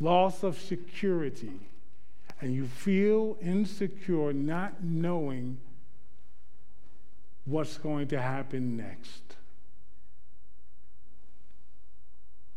loss 0.00 0.42
of 0.42 0.58
security, 0.58 1.60
and 2.40 2.52
you 2.52 2.66
feel 2.66 3.36
insecure 3.40 4.32
not 4.32 4.82
knowing 4.82 5.58
what's 7.44 7.78
going 7.78 8.08
to 8.08 8.20
happen 8.20 8.76
next. 8.76 9.22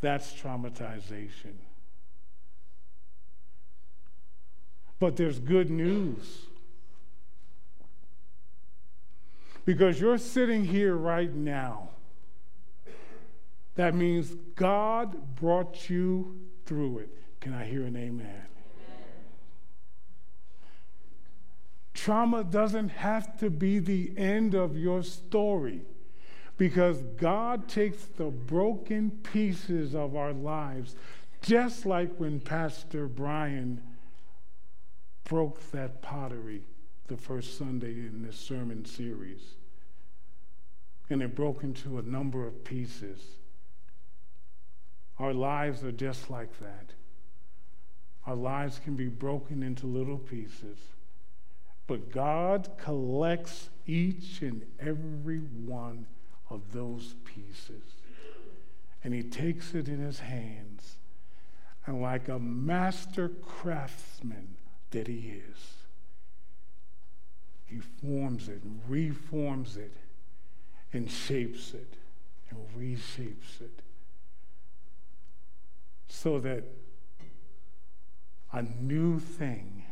That's 0.02 0.34
traumatization. 0.34 1.54
But 5.00 5.16
there's 5.16 5.40
good 5.40 5.70
news. 5.70 6.46
Because 9.66 10.00
you're 10.00 10.18
sitting 10.18 10.66
here 10.66 10.96
right 10.96 11.34
now. 11.34 11.90
That 13.78 13.94
means 13.94 14.36
God 14.56 15.36
brought 15.36 15.88
you 15.88 16.36
through 16.66 16.98
it. 16.98 17.10
Can 17.40 17.54
I 17.54 17.64
hear 17.64 17.84
an 17.84 17.96
amen? 17.96 18.26
amen? 18.26 18.46
Trauma 21.94 22.44
doesn't 22.44 22.90
have 22.90 23.38
to 23.38 23.52
be 23.52 23.78
the 23.78 24.14
end 24.18 24.56
of 24.56 24.76
your 24.76 25.04
story 25.04 25.82
because 26.58 27.04
God 27.18 27.68
takes 27.68 28.04
the 28.06 28.32
broken 28.32 29.12
pieces 29.12 29.94
of 29.94 30.16
our 30.16 30.34
lives, 30.34 30.96
just 31.44 31.86
like 31.86 32.12
when 32.18 32.40
Pastor 32.40 33.08
Brian 33.08 33.84
broke 35.24 35.70
that 35.70 36.02
pottery 36.02 36.64
the 37.06 37.18
first 37.18 37.60
Sunday 37.60 37.92
in 37.92 38.24
this 38.24 38.38
sermon 38.38 38.86
series. 38.86 39.54
And 41.12 41.22
it 41.22 41.36
broke 41.36 41.64
into 41.64 42.00
a 42.00 42.02
number 42.02 42.48
of 42.48 42.64
pieces. 42.64 43.20
Our 45.20 45.34
lives 45.34 45.84
are 45.84 45.92
just 45.92 46.30
like 46.30 46.60
that. 46.60 46.94
Our 48.26 48.36
lives 48.36 48.80
can 48.84 48.96
be 48.96 49.08
broken 49.08 49.64
into 49.64 49.88
little 49.88 50.18
pieces. 50.18 50.78
But 51.88 52.12
God 52.12 52.70
collects 52.78 53.70
each 53.86 54.42
and 54.42 54.64
every 54.80 55.40
one 55.40 56.06
of 56.50 56.74
those 56.74 57.16
pieces. 57.24 57.84
And 59.04 59.14
he 59.14 59.24
takes 59.24 59.74
it 59.74 59.88
in 59.88 60.00
his 60.00 60.20
hands. 60.20 60.98
And 61.86 62.02
like 62.02 62.28
a 62.28 62.38
master 62.38 63.30
craftsman 63.30 64.58
that 64.92 65.08
he 65.08 65.42
is, 65.50 65.74
he 67.66 67.80
forms 67.80 68.50
it 68.50 68.62
and 68.64 68.82
reforms 68.88 69.78
it 69.78 69.96
and 70.92 71.10
shapes 71.10 71.74
it 71.74 71.94
and 72.50 72.60
reshapes 72.78 73.62
it 73.62 73.82
so 76.08 76.40
that 76.40 76.64
a 78.54 78.62
new 78.62 79.20
thing 79.20 79.86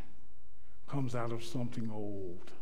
comes 0.88 1.14
out 1.14 1.32
of 1.32 1.44
something 1.44 1.90
old. 1.92 2.52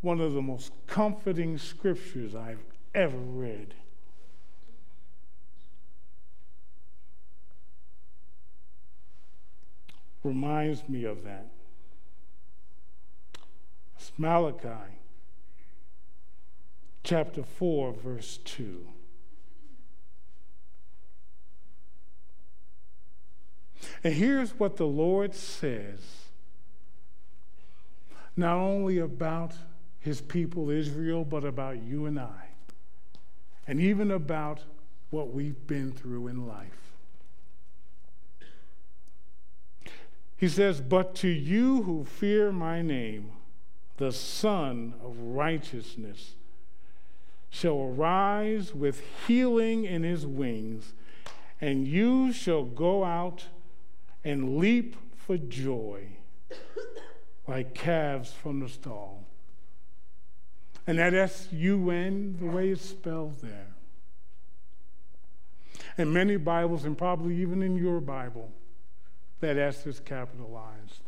one 0.00 0.20
of 0.20 0.32
the 0.32 0.42
most 0.42 0.72
comforting 0.86 1.58
scriptures 1.58 2.34
I've 2.34 2.62
ever 2.94 3.18
read. 3.18 3.74
Reminds 10.22 10.88
me 10.88 11.04
of 11.04 11.24
that. 11.24 11.46
It's 13.96 14.12
Malachi 14.16 14.98
chapter 17.02 17.42
4, 17.42 17.92
verse 17.92 18.38
2. 18.44 18.86
And 24.02 24.14
here's 24.14 24.58
what 24.58 24.76
the 24.76 24.86
Lord 24.86 25.34
says 25.34 26.00
not 28.36 28.56
only 28.56 28.98
about 28.98 29.52
his 29.98 30.20
people 30.20 30.70
Israel, 30.70 31.24
but 31.24 31.44
about 31.44 31.82
you 31.82 32.06
and 32.06 32.18
I, 32.18 32.48
and 33.66 33.80
even 33.80 34.10
about 34.10 34.60
what 35.10 35.32
we've 35.32 35.66
been 35.66 35.92
through 35.92 36.28
in 36.28 36.46
life. 36.46 36.92
He 40.36 40.48
says, 40.48 40.80
But 40.80 41.14
to 41.16 41.28
you 41.28 41.82
who 41.82 42.04
fear 42.04 42.50
my 42.50 42.80
name, 42.80 43.32
the 43.98 44.12
Sun 44.12 44.94
of 45.04 45.18
Righteousness 45.18 46.34
shall 47.50 47.78
arise 47.78 48.74
with 48.74 49.02
healing 49.26 49.84
in 49.84 50.02
his 50.02 50.26
wings, 50.26 50.94
and 51.60 51.86
you 51.86 52.32
shall 52.32 52.64
go 52.64 53.04
out 53.04 53.48
and 54.24 54.58
leap 54.58 54.96
for 55.16 55.36
joy 55.36 56.04
like 57.46 57.74
calves 57.74 58.32
from 58.32 58.60
the 58.60 58.68
stall. 58.68 59.26
And 60.86 60.98
that 60.98 61.14
S 61.14 61.48
U 61.52 61.90
N, 61.90 62.36
the 62.38 62.46
way 62.46 62.70
it's 62.70 62.84
spelled 62.84 63.40
there. 63.40 63.74
In 65.98 66.12
many 66.12 66.36
Bibles, 66.36 66.84
and 66.84 66.96
probably 66.96 67.36
even 67.36 67.62
in 67.62 67.76
your 67.76 68.00
Bible, 68.00 68.50
that 69.40 69.56
S 69.56 69.86
is 69.86 70.00
capitalized. 70.00 71.02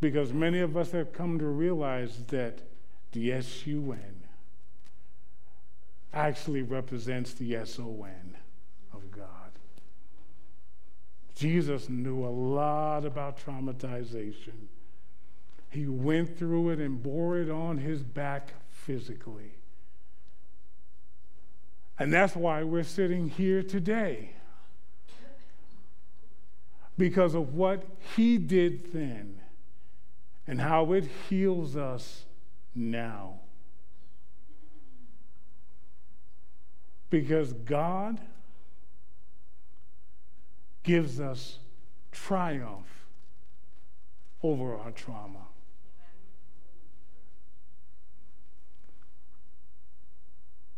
Because 0.00 0.32
many 0.32 0.58
of 0.58 0.76
us 0.76 0.90
have 0.92 1.12
come 1.12 1.38
to 1.38 1.46
realize 1.46 2.24
that 2.28 2.58
the 3.12 3.32
S 3.32 3.66
U 3.66 3.92
N 3.92 4.22
actually 6.12 6.62
represents 6.62 7.32
the 7.34 7.54
S 7.56 7.78
O 7.78 8.04
N 8.04 8.36
of 8.92 9.10
God. 9.10 9.28
Jesus 11.34 11.88
knew 11.88 12.24
a 12.24 12.28
lot 12.28 13.04
about 13.04 13.38
traumatization. 13.38 14.68
He 15.70 15.86
went 15.86 16.38
through 16.38 16.70
it 16.70 16.78
and 16.80 17.02
bore 17.02 17.38
it 17.38 17.50
on 17.50 17.78
his 17.78 18.02
back 18.02 18.52
physically. 18.70 19.52
And 21.98 22.12
that's 22.12 22.36
why 22.36 22.62
we're 22.62 22.82
sitting 22.82 23.28
here 23.28 23.62
today. 23.62 24.32
Because 26.98 27.34
of 27.34 27.54
what 27.54 27.84
he 28.16 28.36
did 28.36 28.92
then 28.92 29.40
and 30.46 30.60
how 30.60 30.92
it 30.92 31.08
heals 31.28 31.76
us 31.76 32.24
now. 32.74 33.40
Because 37.08 37.52
God 37.52 38.20
gives 40.82 41.20
us 41.20 41.58
triumph 42.10 43.06
over 44.42 44.76
our 44.76 44.90
trauma. 44.90 45.46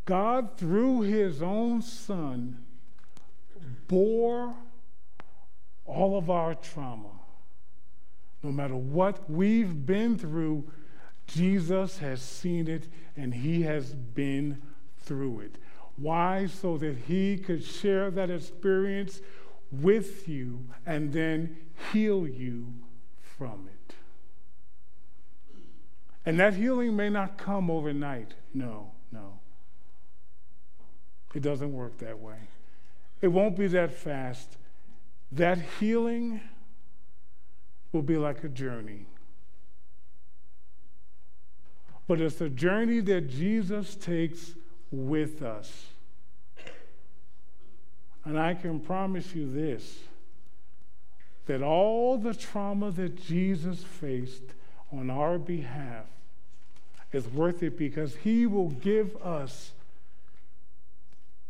God, 0.04 0.58
through 0.58 1.02
his 1.02 1.42
own 1.42 1.80
Son, 1.80 2.64
bore 3.88 4.54
all 5.86 6.18
of 6.18 6.28
our 6.28 6.54
trauma. 6.54 7.08
No 8.42 8.52
matter 8.52 8.76
what 8.76 9.30
we've 9.30 9.86
been 9.86 10.18
through, 10.18 10.70
Jesus 11.26 11.98
has 11.98 12.20
seen 12.20 12.68
it 12.68 12.88
and 13.16 13.32
he 13.32 13.62
has 13.62 13.94
been 13.94 14.60
through 14.98 15.40
it. 15.40 15.56
Why? 15.96 16.46
So 16.46 16.76
that 16.78 16.96
he 17.06 17.38
could 17.38 17.64
share 17.64 18.10
that 18.10 18.30
experience 18.30 19.20
with 19.82 20.28
you 20.28 20.64
and 20.86 21.12
then 21.12 21.56
heal 21.92 22.26
you 22.26 22.66
from 23.20 23.68
it. 23.68 23.94
And 26.26 26.40
that 26.40 26.54
healing 26.54 26.96
may 26.96 27.10
not 27.10 27.36
come 27.36 27.70
overnight. 27.70 28.34
No, 28.54 28.92
no. 29.12 29.38
It 31.34 31.42
doesn't 31.42 31.72
work 31.72 31.98
that 31.98 32.18
way. 32.18 32.38
It 33.20 33.28
won't 33.28 33.56
be 33.56 33.66
that 33.68 33.92
fast. 33.92 34.56
That 35.32 35.58
healing 35.80 36.40
will 37.92 38.02
be 38.02 38.16
like 38.16 38.44
a 38.44 38.48
journey. 38.48 39.06
But 42.06 42.20
it's 42.20 42.40
a 42.40 42.48
journey 42.48 43.00
that 43.00 43.28
Jesus 43.28 43.94
takes 43.94 44.54
with 44.90 45.42
us. 45.42 45.86
And 48.24 48.38
I 48.38 48.54
can 48.54 48.80
promise 48.80 49.34
you 49.34 49.50
this 49.52 49.98
that 51.46 51.62
all 51.62 52.16
the 52.16 52.32
trauma 52.32 52.90
that 52.90 53.22
Jesus 53.22 53.84
faced 53.84 54.54
on 54.90 55.10
our 55.10 55.38
behalf 55.38 56.06
is 57.12 57.28
worth 57.28 57.62
it 57.62 57.76
because 57.76 58.16
he 58.16 58.46
will 58.46 58.70
give 58.70 59.14
us 59.22 59.72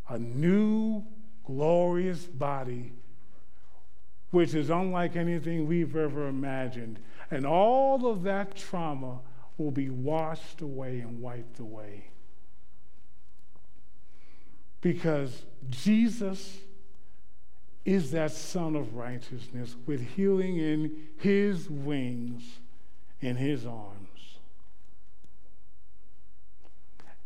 a 0.09 0.19
new 0.19 1.01
glorious 1.45 2.25
body 2.25 2.91
which 4.31 4.53
is 4.53 4.69
unlike 4.69 5.15
anything 5.15 5.65
we've 5.65 5.95
ever 5.95 6.27
imagined. 6.27 6.99
And 7.31 7.45
all 7.45 8.05
of 8.05 8.23
that 8.23 8.55
trauma 8.55 9.19
will 9.57 9.71
be 9.71 9.89
washed 9.89 10.59
away 10.59 10.99
and 10.99 11.21
wiped 11.21 11.59
away. 11.59 12.09
Because 14.85 15.45
Jesus 15.67 16.59
is 17.85 18.11
that 18.11 18.29
Son 18.29 18.75
of 18.75 18.93
righteousness 18.93 19.75
with 19.87 20.09
healing 20.15 20.57
in 20.57 20.95
his 21.17 21.67
wings, 21.67 22.59
in 23.19 23.35
his 23.35 23.65
arms. 23.65 24.37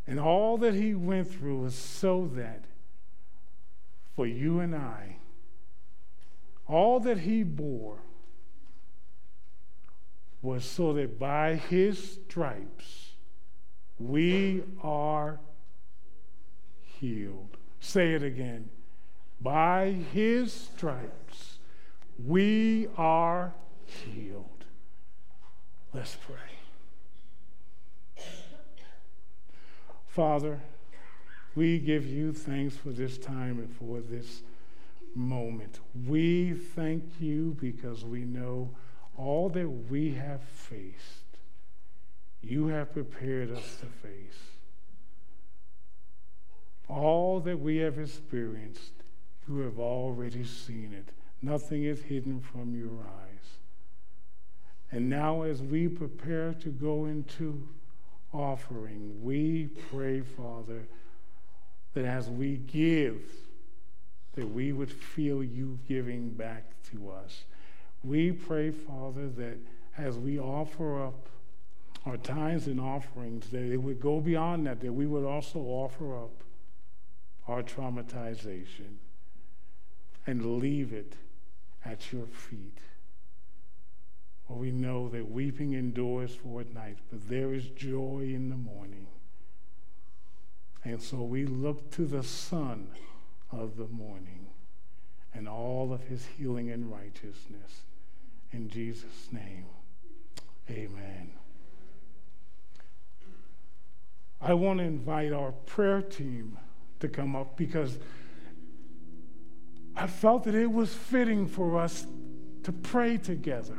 And 0.08 0.22
all 0.22 0.58
that 0.60 0.74
he 0.74 0.94
went 0.94 1.30
through 1.30 1.58
was 1.58 1.76
so 1.76 2.32
that 2.36 2.64
for 4.16 4.26
you 4.26 4.62
and 4.62 4.74
I, 4.74 5.18
all 6.66 7.02
that 7.02 7.18
he 7.18 7.44
bore 7.44 8.00
was 10.42 10.64
so 10.64 10.94
that 10.94 11.20
by 11.20 11.56
his 11.56 12.20
stripes 12.26 13.16
we 14.00 14.64
are 14.82 15.42
healed. 17.00 17.58
Say 17.80 18.14
it 18.14 18.24
again. 18.24 18.70
By 19.42 19.96
his 20.14 20.52
stripes 20.52 21.60
we 22.26 22.88
are 22.98 23.54
healed. 23.86 24.66
Let's 25.94 26.16
pray. 26.16 26.36
Father, 30.08 30.60
we 31.56 31.80
give 31.80 32.06
you 32.06 32.34
thanks 32.34 32.76
for 32.76 32.90
this 32.90 33.18
time 33.18 33.60
and 33.60 33.74
for 33.74 34.02
this 34.02 34.42
moment. 35.16 35.80
We 36.08 36.54
thank 36.54 37.04
you 37.20 37.56
because 37.60 38.04
we 38.04 38.26
know 38.26 38.70
all 39.18 39.50
that 39.50 39.70
we 39.90 40.14
have 40.14 40.42
faced, 40.42 41.38
you 42.42 42.68
have 42.68 42.94
prepared 42.94 43.52
us 43.52 43.78
to 43.82 43.86
face. 43.86 44.59
All 46.90 47.40
that 47.42 47.60
we 47.60 47.78
have 47.78 48.00
experienced, 48.00 48.94
you 49.48 49.60
have 49.60 49.80
already 49.80 50.44
seen 50.44 50.92
it. 50.94 51.14
Nothing 51.42 51.84
is 51.84 52.02
hidden 52.02 52.42
from 52.42 52.76
your 52.76 53.00
eyes. 53.00 53.58
And 54.92 55.08
now, 55.08 55.44
as 55.44 55.62
we 55.62 55.88
prepare 55.88 56.54
to 56.56 56.70
go 56.70 57.06
into 57.06 57.68
offering, 58.34 59.24
we 59.24 59.68
pray, 59.92 60.22
Father, 60.22 60.88
that 61.94 62.06
as 62.06 62.28
we 62.28 62.58
give, 62.58 63.22
that 64.34 64.50
we 64.50 64.74
would 64.74 64.92
feel 64.92 65.44
you 65.44 65.78
giving 65.88 66.30
back 66.30 66.64
to 66.92 67.12
us. 67.12 67.44
We 68.04 68.32
pray, 68.32 68.72
Father, 68.72 69.28
that 69.30 69.58
as 69.98 70.18
we 70.18 70.40
offer 70.40 71.06
up 71.06 71.28
our 72.06 72.18
tithes 72.18 72.68
and 72.68 72.80
offerings, 72.80 73.50
that 73.50 73.72
it 73.72 73.78
would 73.78 74.00
go 74.00 74.20
beyond 74.20 74.66
that, 74.66 74.82
that 74.82 74.94
we 74.94 75.06
would 75.06 75.26
also 75.26 75.60
offer 75.60 76.18
up 76.18 76.32
our 77.50 77.64
traumatization 77.64 78.98
and 80.28 80.60
leave 80.60 80.94
it 80.94 81.16
at 81.84 82.14
your 82.14 82.28
feet. 82.28 82.78
For 84.48 84.54
we 84.58 84.72
know 84.72 85.10
that 85.10 85.30
weeping 85.30 85.74
endures 85.74 86.36
for 86.36 86.62
a 86.62 86.66
night, 86.66 86.98
but 87.10 87.28
there 87.28 87.54
is 87.54 87.68
joy 87.70 88.32
in 88.34 88.50
the 88.50 88.56
morning. 88.56 89.08
And 90.84 91.02
so 91.02 91.18
we 91.18 91.46
look 91.46 91.92
to 91.92 92.06
the 92.06 92.24
sun 92.24 92.90
of 93.52 93.78
the 93.78 93.88
morning 93.88 94.48
and 95.34 95.48
all 95.48 95.92
of 95.92 96.04
his 96.04 96.26
healing 96.38 96.70
and 96.72 96.92
righteousness. 96.92 97.82
In 98.52 98.70
Jesus' 98.70 99.30
name, 99.32 99.66
amen. 100.70 101.32
I 104.42 104.54
want 104.54 104.80
to 104.80 104.86
invite 104.86 105.34
our 105.34 105.52
prayer 105.52 106.02
team 106.02 106.58
to 107.00 107.08
come 107.08 107.36
up 107.36 107.58
because 107.58 107.98
I 109.96 110.08
felt 110.08 110.44
that 110.46 110.56
it 110.56 110.72
was 110.72 110.94
fitting 110.94 111.48
for 111.48 111.80
us 111.80 112.08
to 112.64 112.72
pray 112.72 113.18
together 113.18 113.78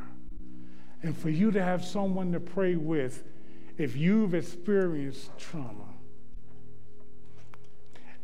and 1.03 1.17
for 1.17 1.31
you 1.31 1.51
to 1.51 1.63
have 1.63 1.85
someone 1.85 2.33
to 2.33 2.41
pray 2.41 2.77
with 2.77 3.25
if 3.79 3.97
you've 3.97 4.35
experienced 4.35 5.31
trauma. 5.39 5.87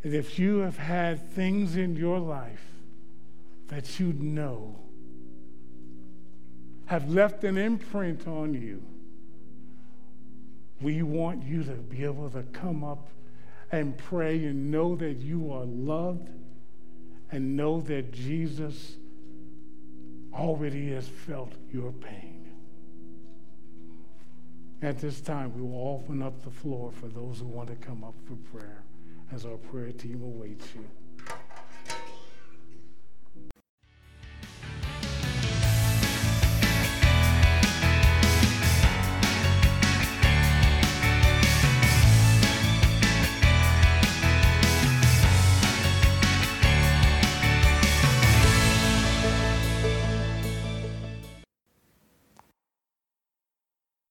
And 0.03 0.15
if 0.15 0.39
you 0.39 0.59
have 0.59 0.77
had 0.77 1.31
things 1.31 1.77
in 1.77 1.97
your 1.97 2.19
life 2.19 2.65
that 3.69 3.99
you 3.99 4.13
know 4.13 4.77
have 6.87 7.11
left 7.11 7.43
an 7.43 7.59
imprint 7.59 8.29
on 8.29 8.55
you, 8.55 8.83
we 10.81 11.03
want 11.03 11.43
you 11.43 11.65
to 11.65 11.73
be 11.73 12.05
able 12.05 12.31
to 12.31 12.43
come 12.53 12.85
up 12.85 13.09
and 13.73 13.97
pray 13.97 14.45
and 14.45 14.71
know 14.71 14.95
that 14.97 15.19
you 15.19 15.53
are 15.53 15.65
loved 15.65 16.31
and 17.31 17.57
know 17.57 17.81
that 17.83 18.13
Jesus 18.13 18.97
already 20.33 20.93
has 20.93 21.09
felt 21.09 21.53
your 21.73 21.93
pain. 21.93 22.53
At 24.83 24.99
this 24.99 25.21
time, 25.21 25.55
we 25.55 25.63
will 25.63 26.01
open 26.01 26.23
up 26.23 26.43
the 26.45 26.51
floor 26.51 26.93
for 26.93 27.09
those 27.09 27.39
who 27.39 27.47
want 27.47 27.69
to 27.69 27.77
come 27.77 28.05
up 28.05 28.15
for 28.25 28.37
prayer 28.57 28.83
as 29.33 29.47
our 29.47 29.57
prayer 29.57 29.91
team 29.91 30.23
awaits 30.23 30.75
you. 30.75 30.85